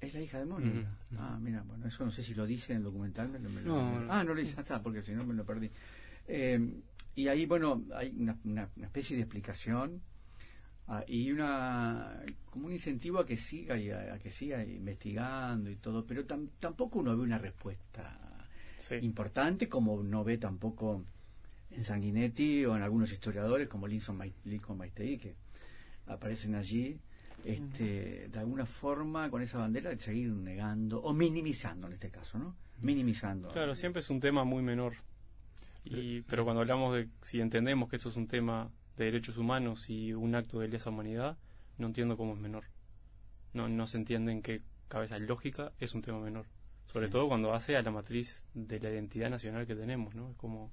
[0.00, 0.70] ¿Es la hija de Mónica?
[1.18, 3.28] Ah, mira, bueno, eso no sé si lo dice en el documental.
[3.28, 5.70] me lo- me No, ah, no lo dice, está, porque si no me lo perdí.
[6.28, 6.80] Eh,
[7.16, 10.00] y ahí, bueno, hay una, una- una especie de explicación
[10.86, 15.68] ah, y una como un incentivo a que siga y a, a que siga investigando
[15.70, 18.16] y todo, pero tam- tampoco uno ve una respuesta
[19.04, 21.04] importante como no ve tampoco
[21.72, 25.34] en Sanguinetti o en algunos historiadores como Lincoln, Mai- Lincoln Maistei que
[26.06, 26.98] aparecen allí
[27.44, 32.38] este, de alguna forma con esa bandera de seguir negando o minimizando en este caso,
[32.38, 32.56] ¿no?
[32.80, 33.48] Minimizando.
[33.48, 34.94] Claro, siempre es un tema muy menor.
[35.84, 39.88] Y, pero cuando hablamos de si entendemos que eso es un tema de derechos humanos
[39.88, 41.38] y un acto de lesa humanidad,
[41.78, 42.64] no entiendo cómo es menor.
[43.54, 46.46] No, no se entiende en qué cabeza lógica es un tema menor.
[46.86, 47.12] Sobre Sí.
[47.12, 50.30] todo cuando hace a la matriz de la identidad nacional que tenemos, ¿no?
[50.30, 50.70] Es como...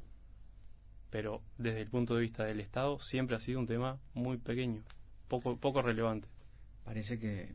[1.10, 4.84] pero desde el punto de vista del Estado siempre ha sido un tema muy pequeño,
[5.28, 6.28] poco, poco relevante.
[6.86, 7.52] Parece que,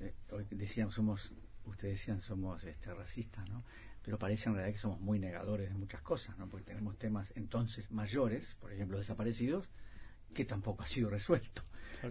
[0.00, 1.32] eh, hoy decían, somos,
[1.64, 3.64] ustedes decían, somos este, racistas, ¿no?
[4.04, 6.48] Pero parece en realidad que somos muy negadores de muchas cosas, ¿no?
[6.48, 9.68] Porque tenemos temas entonces mayores, por ejemplo, desaparecidos,
[10.34, 11.62] que tampoco ha sido resuelto,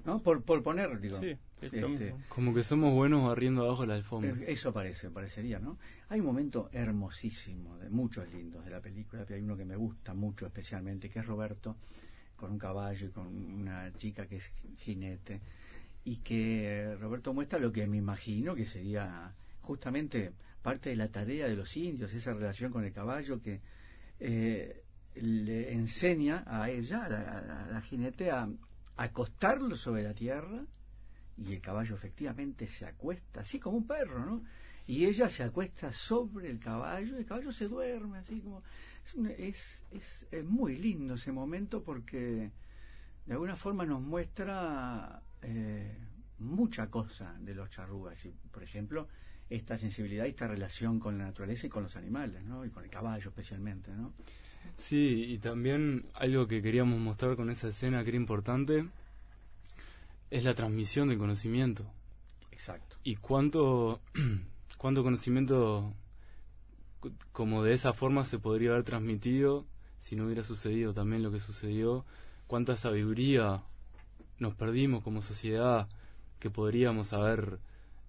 [0.06, 0.19] ¿no?
[0.21, 2.15] Por, por poner, digo, Sí, este.
[2.27, 4.32] Como que somos buenos barriendo abajo la alfombra.
[4.32, 5.77] Eh, Eso parece, parecería, ¿no?
[6.10, 9.75] Hay un momento hermosísimo, de muchos lindos de la película, pero hay uno que me
[9.75, 11.77] gusta mucho especialmente, que es Roberto,
[12.36, 15.41] con un caballo y con una chica que es jinete,
[16.03, 21.47] y que Roberto muestra lo que me imagino que sería justamente parte de la tarea
[21.47, 23.61] de los indios, esa relación con el caballo que
[24.19, 24.83] eh,
[25.15, 28.49] le enseña a ella, a la, jinete, a
[28.97, 30.63] acostarlo sobre la tierra
[31.37, 34.43] y el caballo efectivamente se acuesta, así como un perro, ¿no?
[34.87, 38.63] Y ella se acuesta sobre el caballo y el caballo se duerme, así como...
[39.05, 42.51] Es, es, es, es muy lindo ese momento porque
[43.25, 45.97] de alguna forma nos muestra eh,
[46.39, 48.23] mucha cosa de los charrúas.
[48.25, 49.08] Y, por ejemplo,
[49.49, 52.65] esta sensibilidad y esta relación con la naturaleza y con los animales, ¿no?
[52.65, 54.13] Y con el caballo especialmente, ¿no?
[54.77, 58.88] Sí, y también algo que queríamos mostrar con esa escena que era importante
[60.30, 61.86] es la transmisión del conocimiento.
[62.51, 62.97] Exacto.
[63.04, 64.01] Y cuánto,
[64.77, 65.93] cuánto conocimiento
[67.32, 69.65] como de esa forma se podría haber transmitido
[69.99, 72.06] si no hubiera sucedido también lo que sucedió,
[72.47, 73.63] cuánta sabiduría
[74.41, 75.88] nos perdimos como sociedad
[76.39, 77.60] que podríamos haber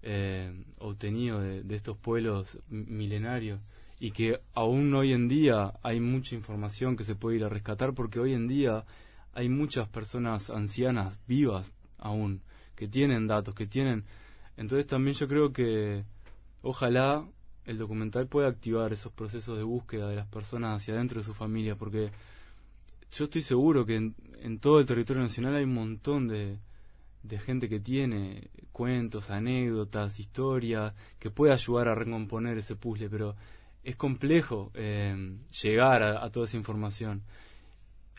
[0.01, 3.61] eh, obtenido de, de estos pueblos milenarios
[3.99, 7.93] y que aún hoy en día hay mucha información que se puede ir a rescatar
[7.93, 8.83] porque hoy en día
[9.33, 12.41] hay muchas personas ancianas vivas aún
[12.75, 14.03] que tienen datos, que tienen...
[14.57, 16.03] Entonces también yo creo que
[16.63, 17.25] ojalá
[17.65, 21.33] el documental pueda activar esos procesos de búsqueda de las personas hacia adentro de su
[21.33, 22.11] familia porque
[23.13, 26.57] yo estoy seguro que en, en todo el territorio nacional hay un montón de,
[27.45, 33.35] gente que tiene cuentos, anécdotas, historias, que puede ayudar a recomponer ese puzzle, pero
[33.83, 37.23] es complejo eh, llegar a, a toda esa información.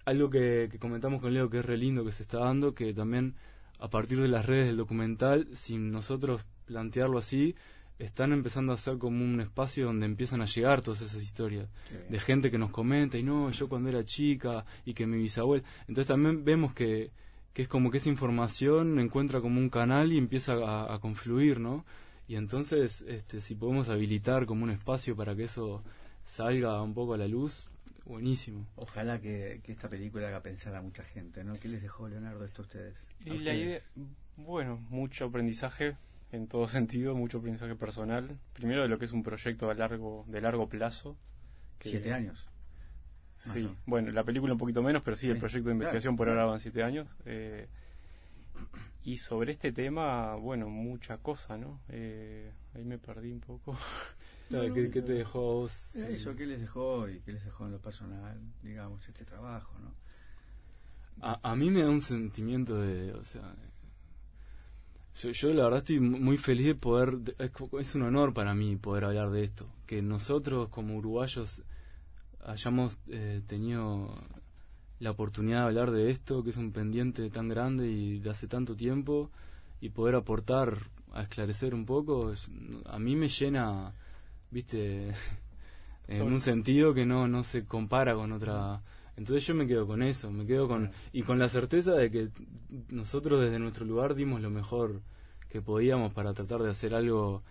[0.05, 2.93] Algo que, que comentamos con Leo que es re lindo que se está dando, que
[2.95, 3.35] también
[3.81, 7.57] a partir de las redes del documental, sin nosotros plantearlo así,
[7.99, 11.69] están empezando a ser como un espacio donde empiezan a llegar todas esas historias
[12.09, 15.65] de gente que nos comenta y no, yo cuando era chica y que mi bisabuela.
[15.83, 17.11] Entonces también vemos que,
[17.53, 21.61] que es como que esa información encuentra como un canal y empieza a, a confluir,
[21.61, 21.85] ¿no?
[22.27, 25.85] Y entonces, este, si podemos habilitar como un espacio para que eso
[26.25, 27.69] salga un poco a la luz,
[28.07, 28.67] buenísimo.
[28.77, 31.53] Ojalá que, que esta película haga pensar a mucha gente, ¿no?
[31.55, 32.95] ¿Qué les dejó Leonardo esto a ustedes?
[32.97, 33.59] A Y la ustedes.
[33.59, 33.81] idea,
[34.37, 35.97] bueno, mucho aprendizaje
[36.35, 38.39] en todo sentido, mucho aprendizaje personal.
[38.53, 41.17] Primero de lo que es un proyecto a largo, de largo plazo.
[41.79, 42.47] que- Siete años.
[43.39, 46.29] Sí, bueno, la película un poquito menos, pero sí, el proyecto de investigación claro, por
[46.31, 47.09] ahora van siete años.
[47.27, 47.69] eh,
[49.03, 51.81] y sobre este tema, bueno, mucha cosa, ¿no?
[51.89, 53.77] Eh, ahí me perdí un poco.
[54.49, 55.97] Claro, ¿Qué, qué te dejó a vos?
[55.97, 59.95] Eso, ¿qué les dejó y qué les dejó en lo personal, digamos, este trabajo, ¿no?
[61.23, 63.55] A, a mí me da un sentimiento de, o sea,
[65.23, 67.35] yo, yo la verdad estoy mu- muy feliz de poder, de-
[67.81, 71.63] es, un honor para mí poder hablar de esto, que nosotros como uruguayos
[72.45, 74.15] hayamos eh, tenido
[75.01, 78.47] la oportunidad de hablar de esto, que es un pendiente tan grande y de hace
[78.47, 79.31] tanto tiempo,
[79.81, 80.79] y poder aportar
[81.13, 82.33] a esclarecer un poco,
[82.87, 83.93] a mí me llena,
[84.51, 85.13] viste,
[86.09, 88.83] en un sentido que no, no se compara con otra...
[89.17, 90.91] Entonces yo me quedo con eso, me quedo con...
[91.13, 92.29] Y con la certeza de que
[92.89, 95.03] nosotros desde nuestro lugar dimos lo mejor
[95.49, 97.43] que podíamos para tratar de hacer algo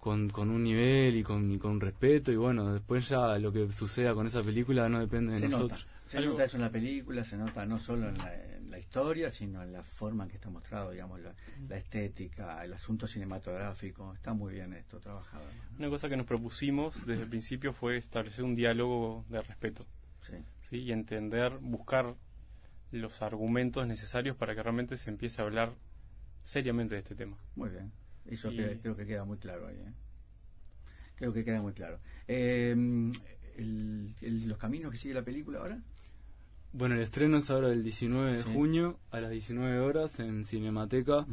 [0.00, 3.70] con, con un nivel y con, y con respeto y bueno, después ya lo que
[3.72, 5.86] suceda con esa película no depende de Se nota, nosotros.
[6.08, 8.78] se Algo- nota eso en la película, se nota no solo en la, en la
[8.78, 11.34] historia, sino en la forma en que está mostrado, digamos, la,
[11.68, 14.12] la estética, el asunto cinematográfico.
[14.14, 15.44] Está muy bien esto trabajado.
[15.72, 15.78] ¿no?
[15.78, 19.84] Una cosa que nos propusimos desde el principio fue establecer un diálogo de respeto.
[20.22, 20.34] Sí.
[20.70, 20.76] ¿Sí?
[20.78, 22.14] y entender, buscar
[22.90, 25.74] los argumentos necesarios para que realmente se empiece a hablar
[26.44, 27.36] seriamente de este tema.
[27.56, 27.90] Muy bien.
[28.26, 29.76] Eso Y- creo que queda muy claro ahí.
[29.76, 29.92] ¿eh?
[31.16, 31.98] Creo que queda muy claro.
[32.28, 32.72] Eh,
[33.56, 35.80] el- el- ¿Los caminos que sigue la película ahora?
[36.72, 38.50] Bueno, el estreno es ahora el 19 de Sí.
[38.52, 41.24] junio a las 19 horas en Cinemateca,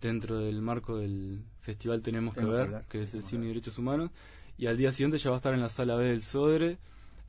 [0.00, 3.46] dentro del marco del festival Tenemos que Tenemos que ver, hablar, que es el Cine
[3.46, 3.48] y.
[3.48, 4.10] Derechos Humanos.
[4.58, 6.76] Y al día siguiente ya va a estar en la sala B del Sodre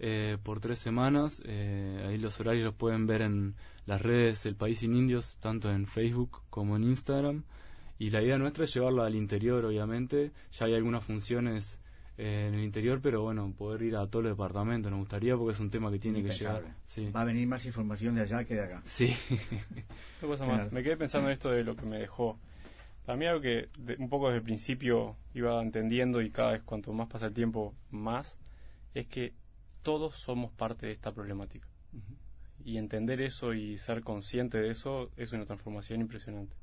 [0.03, 1.41] eh, por tres semanas.
[1.45, 3.53] Eh, ahí los horarios los pueden ver en
[3.85, 7.43] las redes El País Sin Indios, tanto en Facebook como en Instagram.
[7.99, 10.31] Y la idea nuestra es llevarla al interior, obviamente.
[10.53, 11.77] Ya hay algunas funciones
[12.17, 15.53] eh, en el interior, pero bueno, poder ir a todos los departamentos nos gustaría porque
[15.53, 16.63] es un tema que tiene que llegar.
[16.87, 17.09] Sí.
[17.15, 18.81] Va a venir más información de allá que de acá.
[18.85, 19.15] Sí.
[20.21, 22.39] Una cosa más, me quedé pensando en esto de lo que me dejó.
[23.05, 26.61] Para mí algo que de- un poco desde el principio iba entendiendo y cada vez
[26.63, 28.37] cuanto más pasa el tiempo más,
[28.93, 29.33] es que
[29.81, 31.67] todos somos parte de esta problemática.
[32.63, 36.55] Y entender eso y ser consciente de eso es una transformación impresionante.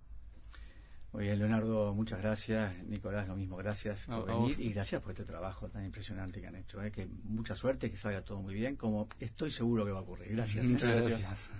[1.13, 2.73] Muy bien, Leonardo, muchas gracias.
[2.85, 6.47] Nicolás, lo mismo, gracias por a venir y gracias por este trabajo tan impresionante que
[6.47, 6.83] han hecho.
[6.83, 6.93] ¿eh?
[6.93, 10.33] Que mucha suerte, que salga todo muy bien, como estoy seguro que va a ocurrir.
[10.33, 10.65] Gracias.
[10.65, 11.51] Muchas gracias.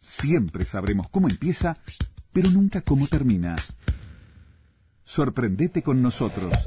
[0.00, 1.76] Siempre sabremos cómo empieza,
[2.32, 3.54] pero nunca cómo termina.
[5.04, 6.66] Sorprendete con nosotros.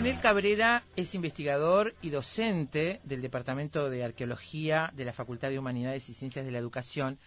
[0.00, 6.08] Leonel Cabrera es investigador y docente del Departamento de Arqueología de la Facultad de Humanidades
[6.08, 7.18] y Ciencias de la Educación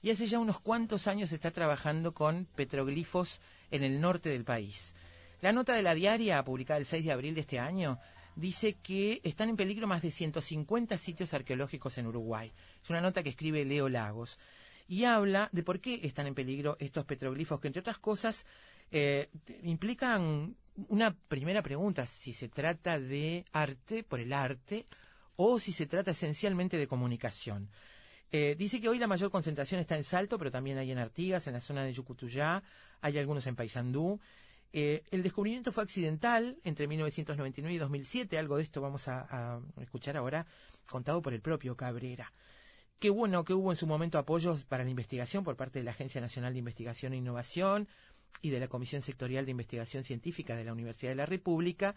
[0.00, 4.94] y hace ya unos cuantos años está trabajando con petroglifos en el norte del país.
[5.42, 7.98] La nota de la diaria, publicada el 6 de abril de este año,
[8.34, 12.50] dice que están en peligro más de 150 sitios arqueológicos en Uruguay.
[12.82, 14.38] Es una nota que escribe Leo Lagos
[14.88, 18.46] y habla de por qué están en peligro estos petroglifos, que entre otras cosas
[18.92, 19.30] eh,
[19.62, 20.54] implican
[20.88, 24.84] una primera pregunta, si se trata de arte por el arte
[25.36, 27.70] o si se trata esencialmente de comunicación.
[28.30, 31.46] Eh, dice que hoy la mayor concentración está en Salto, pero también hay en Artigas,
[31.46, 32.62] en la zona de Yucutuyá,
[33.00, 34.20] hay algunos en Paysandú.
[34.74, 39.60] Eh, el descubrimiento fue accidental entre 1999 y 2007, algo de esto vamos a, a
[39.82, 40.46] escuchar ahora,
[40.86, 42.32] contado por el propio Cabrera.
[42.98, 45.90] Qué bueno que hubo en su momento apoyos para la investigación por parte de la
[45.90, 47.88] Agencia Nacional de Investigación e Innovación
[48.40, 51.94] y de la Comisión Sectorial de Investigación Científica de la Universidad de la República.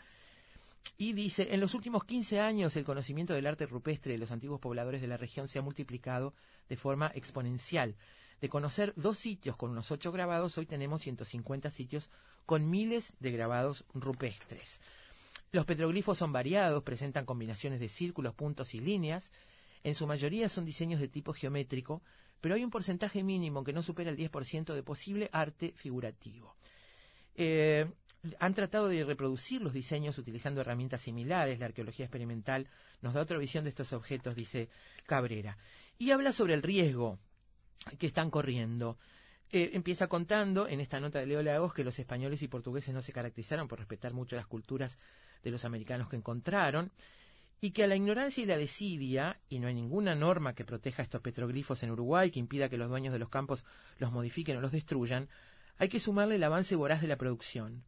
[0.98, 4.60] Y dice, en los últimos 15 años el conocimiento del arte rupestre de los antiguos
[4.60, 6.34] pobladores de la región se ha multiplicado
[6.70, 7.96] de forma exponencial.
[8.42, 12.10] De conocer dos sitios con unos ocho grabados, hoy tenemos 150 sitios
[12.46, 14.82] con miles de grabados rupestres.
[15.52, 19.32] Los petroglifos son variados, presentan combinaciones de círculos, puntos y líneas.
[19.86, 22.02] En su mayoría son diseños de tipo geométrico,
[22.42, 26.56] pero hay un porcentaje mínimo que no supera el 10% de posible arte figurativo.
[27.36, 27.86] Eh,
[28.40, 31.60] han tratado de reproducir los diseños utilizando herramientas similares.
[31.60, 32.68] La arqueología experimental
[33.04, 34.70] nos da otra visión de estos objetos, dice
[35.06, 35.56] Cabrera.
[36.00, 37.20] Y habla sobre el riesgo
[38.00, 38.98] que están corriendo.
[39.52, 43.04] Eh, empieza contando en esta nota de Leo Lagos que los españoles y portugueses no
[43.04, 44.98] se caracterizaron por respetar mucho las culturas
[45.44, 46.92] de los americanos que encontraron
[47.62, 51.04] y que a la ignorancia y la desidia, y no hay ninguna norma que proteja
[51.04, 53.66] estos petroglifos en Uruguay que impida que los dueños de los campos
[53.98, 55.30] los modifiquen o los destruyan,
[55.78, 57.84] hay que sumarle el avance voraz de la producción.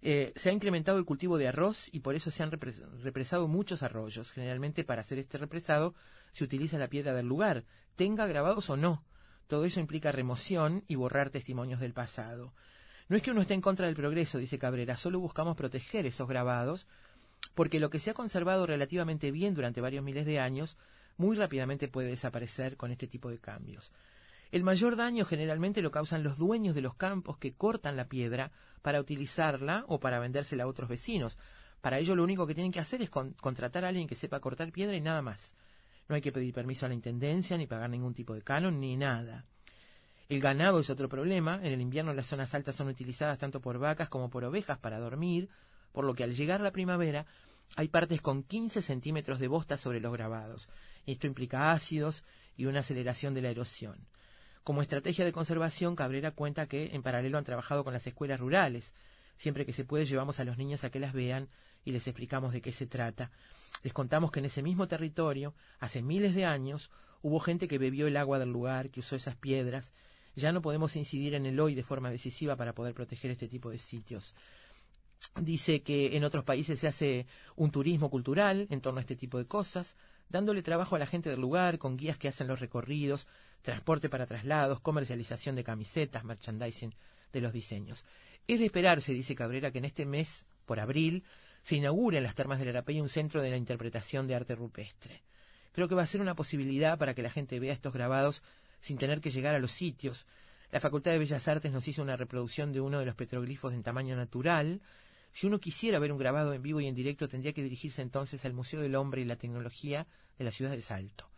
[0.00, 3.48] Eh, se ha incrementado el cultivo de arroz y por eso se han repres- represado
[3.48, 4.30] muchos arroyos.
[4.30, 5.94] Generalmente para hacer este represado
[6.32, 7.64] se utiliza la piedra del lugar,
[7.96, 9.04] tenga grabados o no.
[9.48, 12.54] Todo eso implica remoción y borrar testimonios del pasado.
[13.08, 16.28] No es que uno esté en contra del progreso, dice Cabrera, solo buscamos proteger esos
[16.28, 16.86] grabados,
[17.54, 20.76] porque lo que se ha conservado relativamente bien durante varios miles de años,
[21.16, 23.90] muy rápidamente puede desaparecer con este tipo de cambios.
[24.50, 28.50] El mayor daño generalmente lo causan los dueños de los campos que cortan la piedra
[28.80, 31.36] para utilizarla o para vendérsela a otros vecinos.
[31.80, 34.40] Para ello lo único que tienen que hacer es con- contratar a alguien que sepa
[34.40, 35.54] cortar piedra y nada más.
[36.08, 38.96] No hay que pedir permiso a la intendencia, ni pagar ningún tipo de canon, ni
[38.96, 39.44] nada.
[40.30, 41.56] El ganado es otro problema.
[41.62, 44.98] En el invierno las zonas altas son utilizadas tanto por vacas como por ovejas para
[44.98, 45.50] dormir,
[45.92, 47.26] por lo que al llegar la primavera
[47.76, 50.68] hay partes con 15 centímetros de bosta sobre los grabados.
[51.06, 52.24] Esto implica ácidos
[52.56, 54.06] y una aceleración de la erosión.
[54.64, 58.94] Como estrategia de conservación, Cabrera cuenta que en paralelo han trabajado con las escuelas rurales.
[59.38, 61.48] Siempre que se puede llevamos a los niños a que las vean
[61.84, 63.30] y les explicamos de qué se trata.
[63.82, 66.90] Les contamos que en ese mismo territorio, hace miles de años,
[67.22, 69.92] hubo gente que bebió el agua del lugar, que usó esas piedras.
[70.36, 73.70] Ya no podemos incidir en el hoy de forma decisiva para poder proteger este tipo
[73.70, 74.34] de sitios.
[75.40, 79.38] Dice que en otros países se hace un turismo cultural en torno a este tipo
[79.38, 79.96] de cosas,
[80.28, 83.26] dándole trabajo a la gente del lugar, con guías que hacen los recorridos,
[83.62, 86.94] transporte para traslados, comercialización de camisetas, merchandising
[87.32, 88.04] de los diseños.
[88.46, 91.24] Es de esperarse, dice Cabrera, que en este mes, por abril,
[91.62, 95.22] se inaugure en las termas del Arapey un centro de la interpretación de arte rupestre.
[95.72, 98.42] Creo que va a ser una posibilidad para que la gente vea estos grabados
[98.80, 100.26] sin tener que llegar a los sitios.
[100.70, 103.82] La Facultad de Bellas Artes nos hizo una reproducción de uno de los petroglifos en
[103.82, 104.80] tamaño natural.
[105.32, 108.44] Si uno quisiera ver un grabado en vivo y en directo, tendría que dirigirse entonces
[108.44, 110.06] al Museo del Hombre y la Tecnología
[110.38, 111.28] de la ciudad de Salto.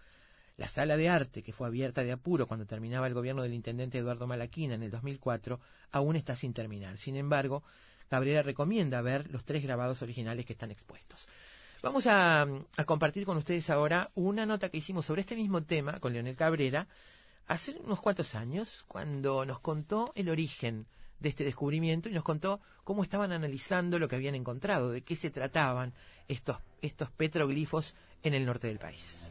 [0.56, 3.98] La sala de arte, que fue abierta de apuro cuando terminaba el gobierno del intendente
[3.98, 5.58] Eduardo Malaquina en el 2004,
[5.92, 6.98] aún está sin terminar.
[6.98, 7.62] Sin embargo,
[8.08, 11.28] Cabrera recomienda ver los tres grabados originales que están expuestos.
[11.82, 15.98] Vamos a, a, compartir con ustedes ahora una nota que hicimos sobre este mismo tema
[15.98, 16.86] con Leonel Cabrera
[17.46, 20.86] hace unos cuantos años, cuando nos contó el origen
[21.20, 25.16] de este descubrimiento y nos contó cómo estaban analizando lo que habían encontrado, de qué
[25.16, 25.92] se trataban
[26.28, 29.26] estos, estos petroglifos en el norte del país.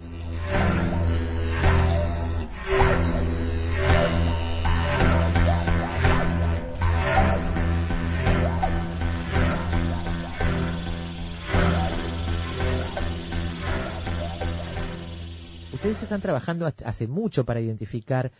[15.79, 18.33] Ustedes están trabajando hace mucho para identificar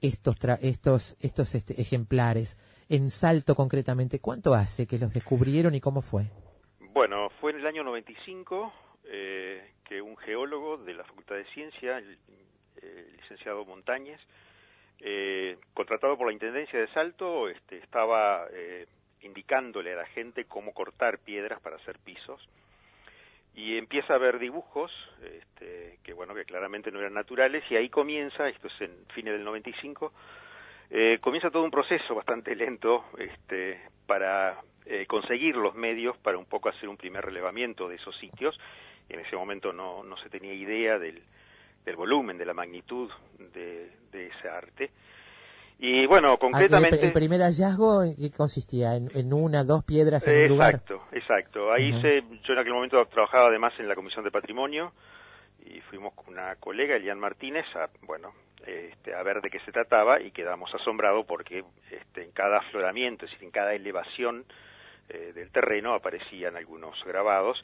[0.00, 4.20] estos estos estos este, ejemplares en Salto concretamente.
[4.20, 6.24] ¿Cuánto hace que los descubrieron y cómo fue?
[6.92, 8.72] Bueno, fue en el año 95
[9.04, 12.18] eh, que un geólogo de la Facultad de Ciencia, el,
[12.82, 14.20] eh, licenciado Montañez,
[15.00, 18.86] eh, contratado por la Intendencia de Salto, este, estaba eh,
[19.20, 22.40] indicándole a la gente cómo cortar piedras para hacer pisos
[23.56, 24.92] y empieza a ver dibujos
[25.22, 29.32] este, que bueno que claramente no eran naturales y ahí comienza esto es en fines
[29.32, 30.12] del 95
[30.90, 36.44] eh, comienza todo un proceso bastante lento este, para eh, conseguir los medios para un
[36.44, 38.56] poco hacer un primer relevamiento de esos sitios.
[39.08, 41.22] En ese momento no, no se tenía idea del,
[41.84, 43.10] del volumen de la magnitud
[43.52, 44.90] de ese arte
[45.78, 47.04] y bueno, concretamente...
[47.04, 48.96] ¿El, primer hallazgo en qué consistía?
[48.96, 50.74] ¿En, en una, dos piedras en un lugar?
[50.74, 51.72] Exacto, exacto.
[51.72, 54.92] Ahí se, yo en aquel momento trabajaba además en la Comisión de Patrimonio
[55.64, 58.32] y fuimos con una colega, Elian Martínez, a, bueno,
[58.64, 63.26] este, a ver de qué se trataba y quedamos asombrados porque este, en cada afloramiento,
[63.26, 64.44] es decir, en cada elevación
[65.08, 67.62] eh, del terreno aparecían algunos grabados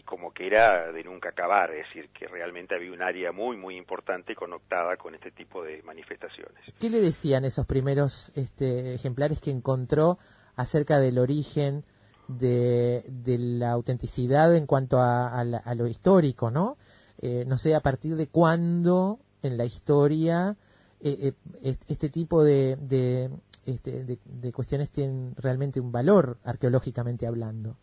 [0.00, 3.56] y como que era de nunca acabar, es decir, que realmente había un área muy,
[3.56, 6.64] muy importante conectada con este tipo de manifestaciones.
[6.80, 10.18] ¿Qué le decían esos primeros este, ejemplares que encontró
[10.56, 11.84] acerca del origen,
[12.28, 13.02] de,
[13.38, 16.78] la autenticidad en cuanto a, a, la, a lo histórico, ¿no?
[17.18, 20.56] Eh, no sé a partir de cuándo en la historia
[21.00, 23.30] eh, eh, este tipo este,
[23.66, 27.76] de cuestiones tienen realmente un valor arqueológicamente hablando.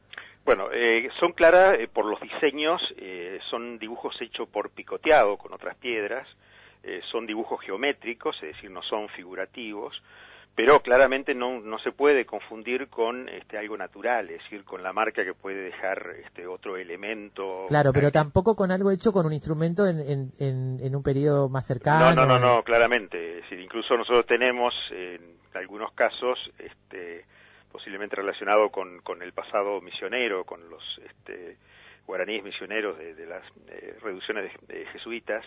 [0.47, 5.51] Bueno, eh, son claras eh, por los diseños, eh, son dibujos hechos por picoteado con
[5.51, 6.25] otras piedras,
[6.83, 10.01] eh, son dibujos geométricos, es decir, no son figurativos,
[10.55, 14.93] pero claramente no, no se puede confundir con este, algo natural, es decir, con la
[14.93, 17.65] marca que puede dejar este, otro elemento.
[17.67, 21.49] Claro, pero tampoco con algo hecho con un instrumento en, en, en, en un periodo
[21.49, 22.15] más cercano.
[22.15, 23.39] No, no, no, no, claramente.
[23.39, 27.25] Es decir, incluso nosotros tenemos en algunos casos este,
[27.77, 31.57] posiblemente relacionado con, el pasado misionero, con los este,
[32.07, 35.45] guaraníes misioneros de, las eh, reducciones de jesuitas,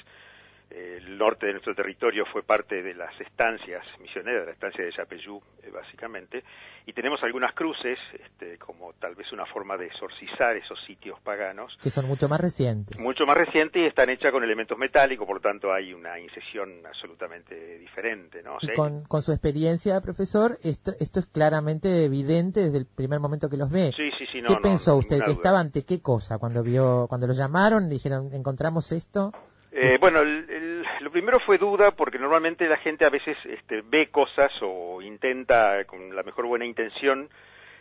[0.70, 4.92] el norte de nuestro territorio fue parte de las estancias misioneras, de la estancia de
[4.92, 6.44] Yapeyú, eh, básicamente,
[6.86, 11.76] y tenemos algunas cruces, este, como tal vez una forma de exorcizar esos sitios paganos.
[11.82, 12.98] Que son mucho más recientes.
[13.00, 16.86] Mucho más recientes y están hechas con elementos metálicos, por lo tanto hay una incisión
[16.86, 18.58] absolutamente diferente, ¿no?
[18.60, 23.50] Y con, con, su experiencia, profesor, esto, esto es claramente evidente desde el primer momento
[23.50, 23.92] que los ve.
[23.96, 25.20] Sí, sí, sí, no, ¿Qué no, pensó no, usted?
[25.24, 29.32] ¿Que estaba ante qué cosa cuando vio, cuando lo llamaron, dijeron, encontramos esto?
[29.72, 34.08] Eh, bueno, el, lo primero fue duda porque normalmente la gente a veces este, ve
[34.10, 37.28] cosas o intenta con la mejor buena intención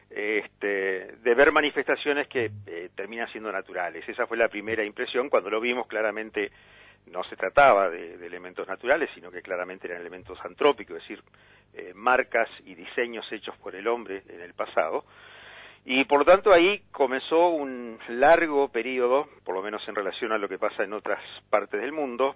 [0.10, 4.08] este, de ver manifestaciones que eh, terminan siendo naturales.
[4.08, 5.30] Esa fue la primera impresión.
[5.30, 6.52] Cuando lo vimos claramente
[7.08, 11.24] no se trataba de, de elementos naturales, sino que claramente eran elementos antrópicos, es decir,
[11.74, 15.06] eh, marcas y diseños hechos por el hombre en el pasado.
[15.86, 20.38] Y por lo tanto ahí comenzó un largo periodo, por lo menos en relación a
[20.38, 21.20] lo que pasa en otras
[21.50, 22.36] partes del mundo,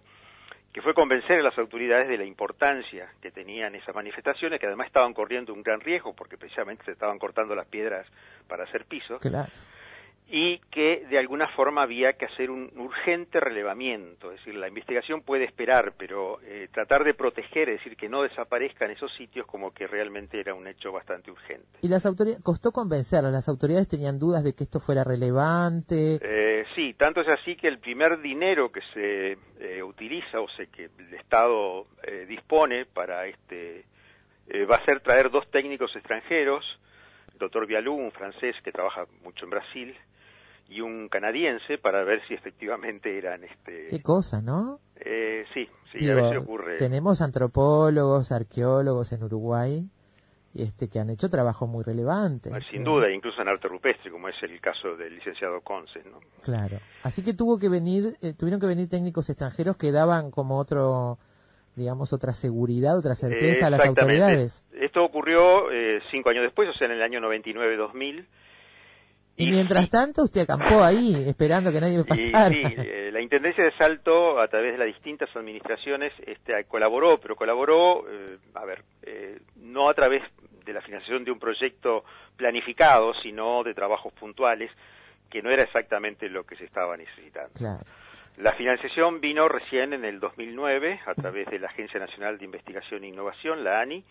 [0.71, 4.87] que fue convencer a las autoridades de la importancia que tenían esas manifestaciones, que además
[4.87, 8.07] estaban corriendo un gran riesgo porque precisamente se estaban cortando las piedras
[8.47, 9.19] para hacer pisos.
[9.21, 9.51] Claro
[10.29, 15.21] y que de alguna forma había que hacer un urgente relevamiento, es decir, la investigación
[15.21, 19.71] puede esperar, pero eh, tratar de proteger, es decir, que no desaparezcan esos sitios como
[19.71, 21.79] que realmente era un hecho bastante urgente.
[21.81, 23.31] ¿Y las autoridades, costó convencerlas?
[23.31, 26.19] ¿Las autoridades tenían dudas de que esto fuera relevante?
[26.21, 30.65] Eh, sí, tanto es así que el primer dinero que se eh, utiliza, o sea,
[30.67, 31.87] que el Estado
[32.27, 33.85] dispone para este
[34.47, 36.65] eh, va a ser traer dos técnicos extranjeros,
[37.31, 39.95] el doctor Vialú, un francés que trabaja mucho en Brasil,
[40.69, 45.99] y un canadiense para ver si efectivamente eran este qué cosa no eh, sí sí
[45.99, 46.77] Digo, a veces ocurre.
[46.77, 49.89] tenemos antropólogos arqueólogos en Uruguay
[50.55, 54.35] este que han hecho trabajo muy relevante sin duda incluso en arte rupestre como es
[54.43, 56.77] el caso del licenciado Conce no claro.
[57.03, 61.17] Así que tuvo que venir eh, tuvieron que venir técnicos extranjeros que daban como otro
[61.75, 64.63] digamos otra seguridad otra certeza a las autoridades.
[64.73, 67.75] Esto ocurrió eh, cinco años después o sea en el año 99
[69.37, 72.55] 2000 y, mientras tanto usted acampó ahí, esperando que nadie me pasara.
[72.55, 77.19] Y, sí, eh, la Intendencia de Salto, a través de las distintas administraciones, este, colaboró,
[77.19, 80.21] pero colaboró, eh, a ver, eh, no a través
[80.65, 82.03] de la financiación de un proyecto
[82.37, 84.71] planificado, sino de trabajos puntuales,
[85.29, 87.53] que no era exactamente lo que se estaba necesitando.
[87.55, 87.81] Claro.
[88.37, 93.03] La financiación vino recién en el 2009, a través de la Agencia Nacional de Investigación
[93.03, 94.03] e Innovación, la ANI,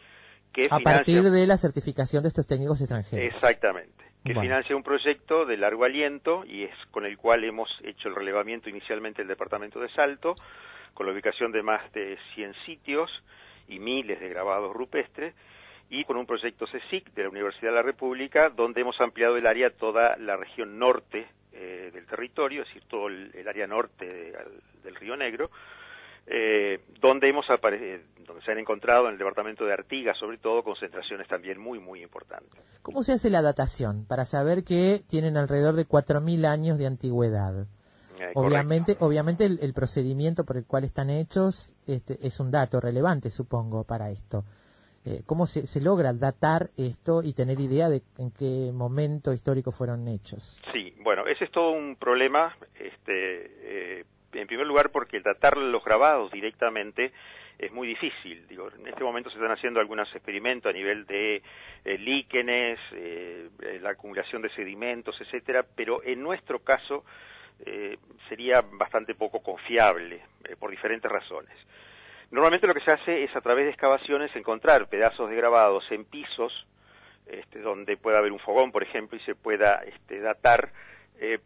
[0.53, 3.25] que a partir de la certificación de estos técnicos extranjeros.
[3.25, 8.09] Exactamente que financia un proyecto de largo aliento y es con el cual hemos hecho
[8.09, 10.37] el relevamiento inicialmente del departamento de Salto,
[10.95, 13.11] con la ubicación de más de 100 sitios
[13.68, 15.35] y miles de grabados rupestres,
[15.91, 19.47] y con un proyecto CSIC de la Universidad de la República, donde hemos ampliado el
[19.47, 24.07] área toda la región norte eh, del territorio, es decir, todo el, el área norte
[24.07, 24.39] de,
[24.85, 25.51] del Río Negro,
[26.27, 31.27] eh, donde hemos donde se han encontrado en el departamento de Artigas, sobre todo, concentraciones
[31.29, 32.61] también muy, muy importantes.
[32.83, 37.66] ¿Cómo se hace la datación para saber que tienen alrededor de 4.000 años de antigüedad?
[38.20, 43.31] Eh, obviamente, obviamente el, procedimiento por el cual están hechos este, es un dato relevante,
[43.31, 44.45] supongo, para esto.
[45.05, 49.73] Eh, ¿Cómo se, se, logra datar esto y tener idea de en qué momento histórico
[49.73, 50.62] fueron hechos?
[50.73, 52.57] Sí, bueno, ese es todo un problema.
[52.79, 57.12] Este, eh, en primer lugar porque datar los grabados directamente
[57.59, 58.47] es muy difícil.
[58.49, 61.43] Digo, en este momento se están haciendo algunos experimentos a nivel de
[61.85, 63.49] eh, líquenes, eh,
[63.80, 67.05] la acumulación de sedimentos, etcétera, pero en nuestro caso
[67.64, 67.97] eh,
[68.28, 71.55] sería bastante poco confiable eh, por diferentes razones.
[72.30, 76.05] Normalmente lo que se hace es a través de excavaciones encontrar pedazos de grabados en
[76.05, 76.66] pisos
[77.26, 80.72] este, donde pueda haber un fogón, por ejemplo, y se pueda este, datar
[81.20, 81.39] eh,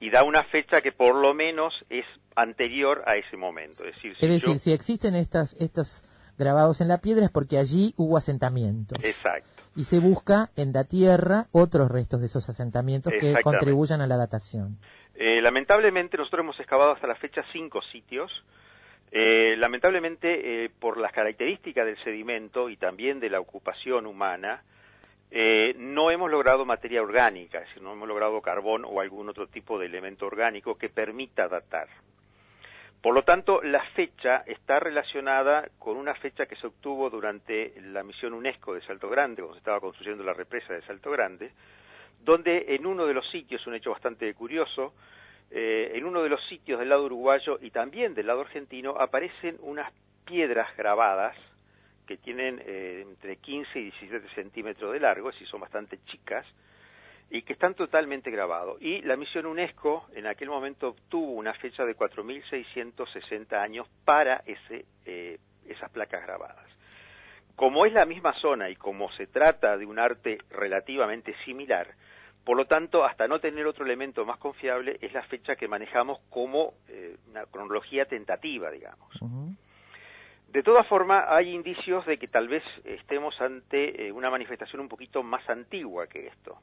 [0.00, 2.04] y da una fecha que por lo menos es
[2.36, 3.84] anterior a ese momento.
[3.84, 6.04] Es decir, si, es decir, si existen estas, estos
[6.38, 9.04] grabados en la piedra es porque allí hubo asentamientos.
[9.04, 9.48] Exacto.
[9.76, 14.16] Y se busca en la tierra otros restos de esos asentamientos que contribuyan a la
[14.16, 14.78] datación.
[15.14, 18.30] Eh, lamentablemente nosotros hemos excavado hasta la fecha cinco sitios.
[19.10, 24.62] Eh, lamentablemente eh, por las características del sedimento y también de la ocupación humana,
[25.30, 29.86] eh, no hemos logrado materia orgánica, no hemos logrado carbón o algún otro tipo de
[29.86, 31.88] elemento orgánico que permita datar.
[33.02, 38.02] Por lo tanto, la fecha está relacionada con una fecha que se obtuvo durante la
[38.02, 41.52] misión UNESCO de Salto Grande, cuando se estaba construyendo la represa de Salto Grande,
[42.24, 44.94] donde en uno de los sitios, un hecho bastante curioso,
[45.50, 49.56] eh, en uno de los sitios del lado uruguayo y también del lado argentino aparecen
[49.60, 49.92] unas
[50.24, 51.36] piedras grabadas
[52.08, 56.46] que tienen eh, entre 15 y 17 centímetros de largo, si son bastante chicas,
[57.28, 58.80] y que están totalmente grabados.
[58.80, 65.38] Y la misión UNESCO en aquel momento obtuvo una fecha de 4.660 años para eh,
[65.66, 66.64] esas placas grabadas.
[67.54, 71.88] Como es la misma zona y como se trata de un arte relativamente similar,
[72.42, 76.20] por lo tanto, hasta no tener otro elemento más confiable, es la fecha que manejamos
[76.30, 79.12] como eh, una cronología tentativa, digamos.
[80.48, 84.88] De todas formas, hay indicios de que tal vez estemos ante eh, una manifestación un
[84.88, 86.58] poquito más antigua que esto.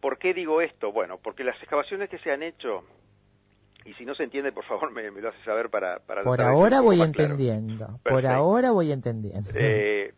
[0.00, 0.92] ¿Por qué digo esto?
[0.92, 2.84] Bueno, porque las excavaciones que se han hecho,
[3.84, 5.98] y si no se entiende, por favor me, lo hace saber para...
[5.98, 9.50] para por ahora voy entendiendo, por ahora voy entendiendo.
[9.56, 10.14] Eh,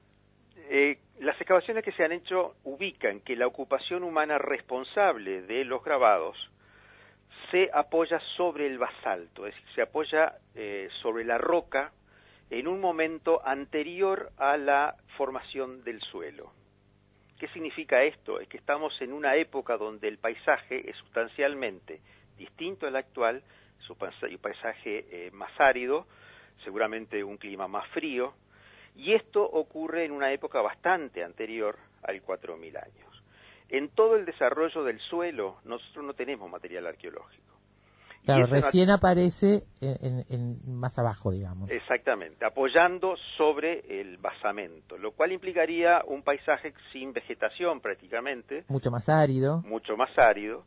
[0.68, 5.82] eh, las excavaciones que se han hecho ubican que la ocupación humana responsable de los
[5.82, 6.36] grabados
[7.50, 10.34] se apoya sobre el basalto, es decir, se apoya
[11.02, 11.92] sobre la roca
[12.54, 16.52] en un momento anterior a la formación del suelo.
[17.36, 18.38] ¿Qué significa esto?
[18.38, 22.00] Es que estamos en una época donde el paisaje es sustancialmente
[22.38, 23.42] distinto al actual,
[23.80, 26.06] su paisaje eh, más árido,
[26.62, 28.34] seguramente un clima más frío,
[28.94, 33.22] y esto ocurre en una época bastante anterior al 4.000 años.
[33.68, 37.53] En todo el desarrollo del suelo nosotros no tenemos material arqueológico.
[38.24, 41.70] Claro, recién aparece en, más abajo, digamos.
[41.70, 48.64] Exactamente, apoyando sobre el basamento, lo cual implicaría un paisaje sin vegetación prácticamente.
[48.68, 49.62] Mucho más árido.
[49.66, 50.64] Mucho más árido.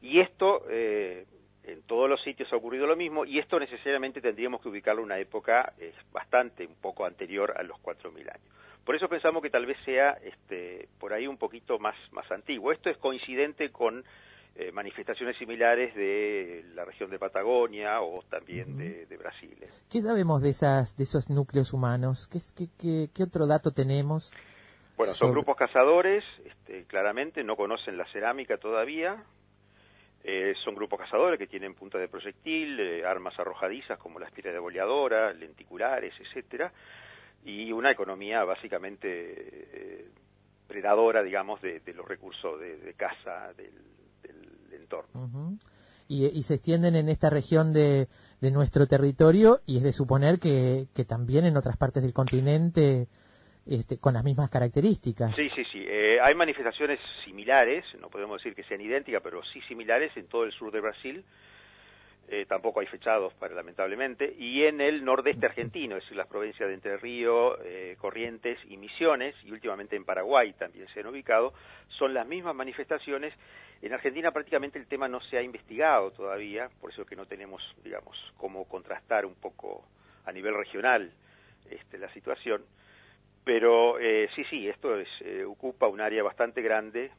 [0.00, 1.26] Y esto, eh,
[1.64, 5.06] en todos los sitios ha ocurrido lo mismo, y esto necesariamente tendríamos que ubicarlo en
[5.06, 8.48] una época eh, bastante, un poco anterior a los 4.000 años.
[8.84, 12.72] Por eso pensamos que tal vez sea este, por ahí un poquito más, más antiguo.
[12.72, 14.04] Esto es coincidente con
[14.56, 19.56] eh, manifestaciones similares de la región de Patagonia o también de, de, Brasil.
[19.90, 22.28] ¿Qué sabemos de, esas, de esos núcleos humanos?
[22.28, 24.32] ¿Qué, qué, qué, qué otro dato tenemos?
[24.96, 29.24] Bueno, son grupos cazadores, este, claramente no conocen la cerámica todavía,
[30.22, 34.52] eh, son grupos cazadores que tienen punta de proyectil, eh, armas arrojadizas como la espira
[34.52, 36.70] de boleadora, lenticulares, etcétera,
[37.46, 40.08] y una economía básicamente eh,
[40.68, 43.72] predadora, digamos, de, de, los recursos de, de caza del
[44.90, 45.10] entorno.
[45.14, 45.58] Uh -huh.
[46.08, 48.08] y, y, se extienden en esta región de,
[48.40, 53.08] de, nuestro territorio y es de suponer que, que también en otras partes del continente
[53.66, 55.36] este, con las mismas características.
[55.36, 55.84] Sí, sí, sí.
[55.86, 60.44] Eh, hay manifestaciones similares, no podemos decir que sean idénticas, pero sí similares en todo
[60.44, 61.24] el sur de Brasil.
[62.32, 64.36] Eh, tampoco hay fechados, para, lamentablemente.
[64.38, 68.76] Y en el nordeste argentino, es decir, las provincias de Entre Ríos, eh, Corrientes y
[68.76, 71.52] Misiones, y últimamente en Paraguay también se han ubicado,
[71.88, 73.34] son las mismas manifestaciones.
[73.82, 77.64] En Argentina prácticamente el tema no se ha investigado todavía, por eso que no tenemos,
[77.82, 79.84] digamos, cómo contrastar un poco
[80.24, 81.10] a nivel regional
[81.68, 82.62] este, la situación
[83.42, 85.08] pero eh, sí, sí, esto es,
[85.48, 87.10] ocupa un área bastante grande.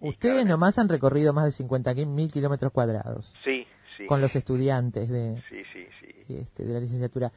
[0.00, 3.34] Ustedes nomás han recorrido más de 50.000 kilómetros cuadrados.
[3.44, 3.59] Sí,
[4.00, 4.06] sí.
[4.06, 6.34] Con los estudiantes de, sí, sí, sí.
[6.34, 7.32] Este, de la licenciatura.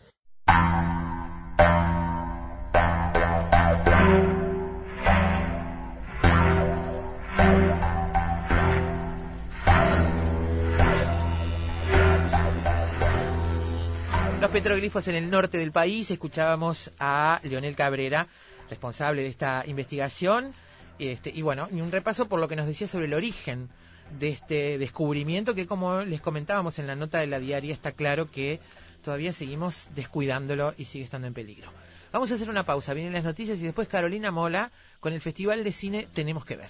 [14.41, 16.11] Los petroglifos en el norte del país.
[16.11, 18.27] Escuchábamos a Leonel Cabrera,
[18.69, 20.51] responsable de esta investigación.
[20.99, 23.69] Este, y bueno, y un repaso por lo que nos decía sobre el origen
[24.19, 28.31] de este descubrimiento que como les comentábamos en la nota de la diaria está claro
[28.31, 28.59] que
[29.03, 31.71] todavía seguimos descuidándolo y sigue estando en peligro.
[32.11, 35.63] Vamos a hacer una pausa, vienen las noticias y después Carolina Mola con el Festival
[35.63, 36.69] de Cine Tenemos que ver.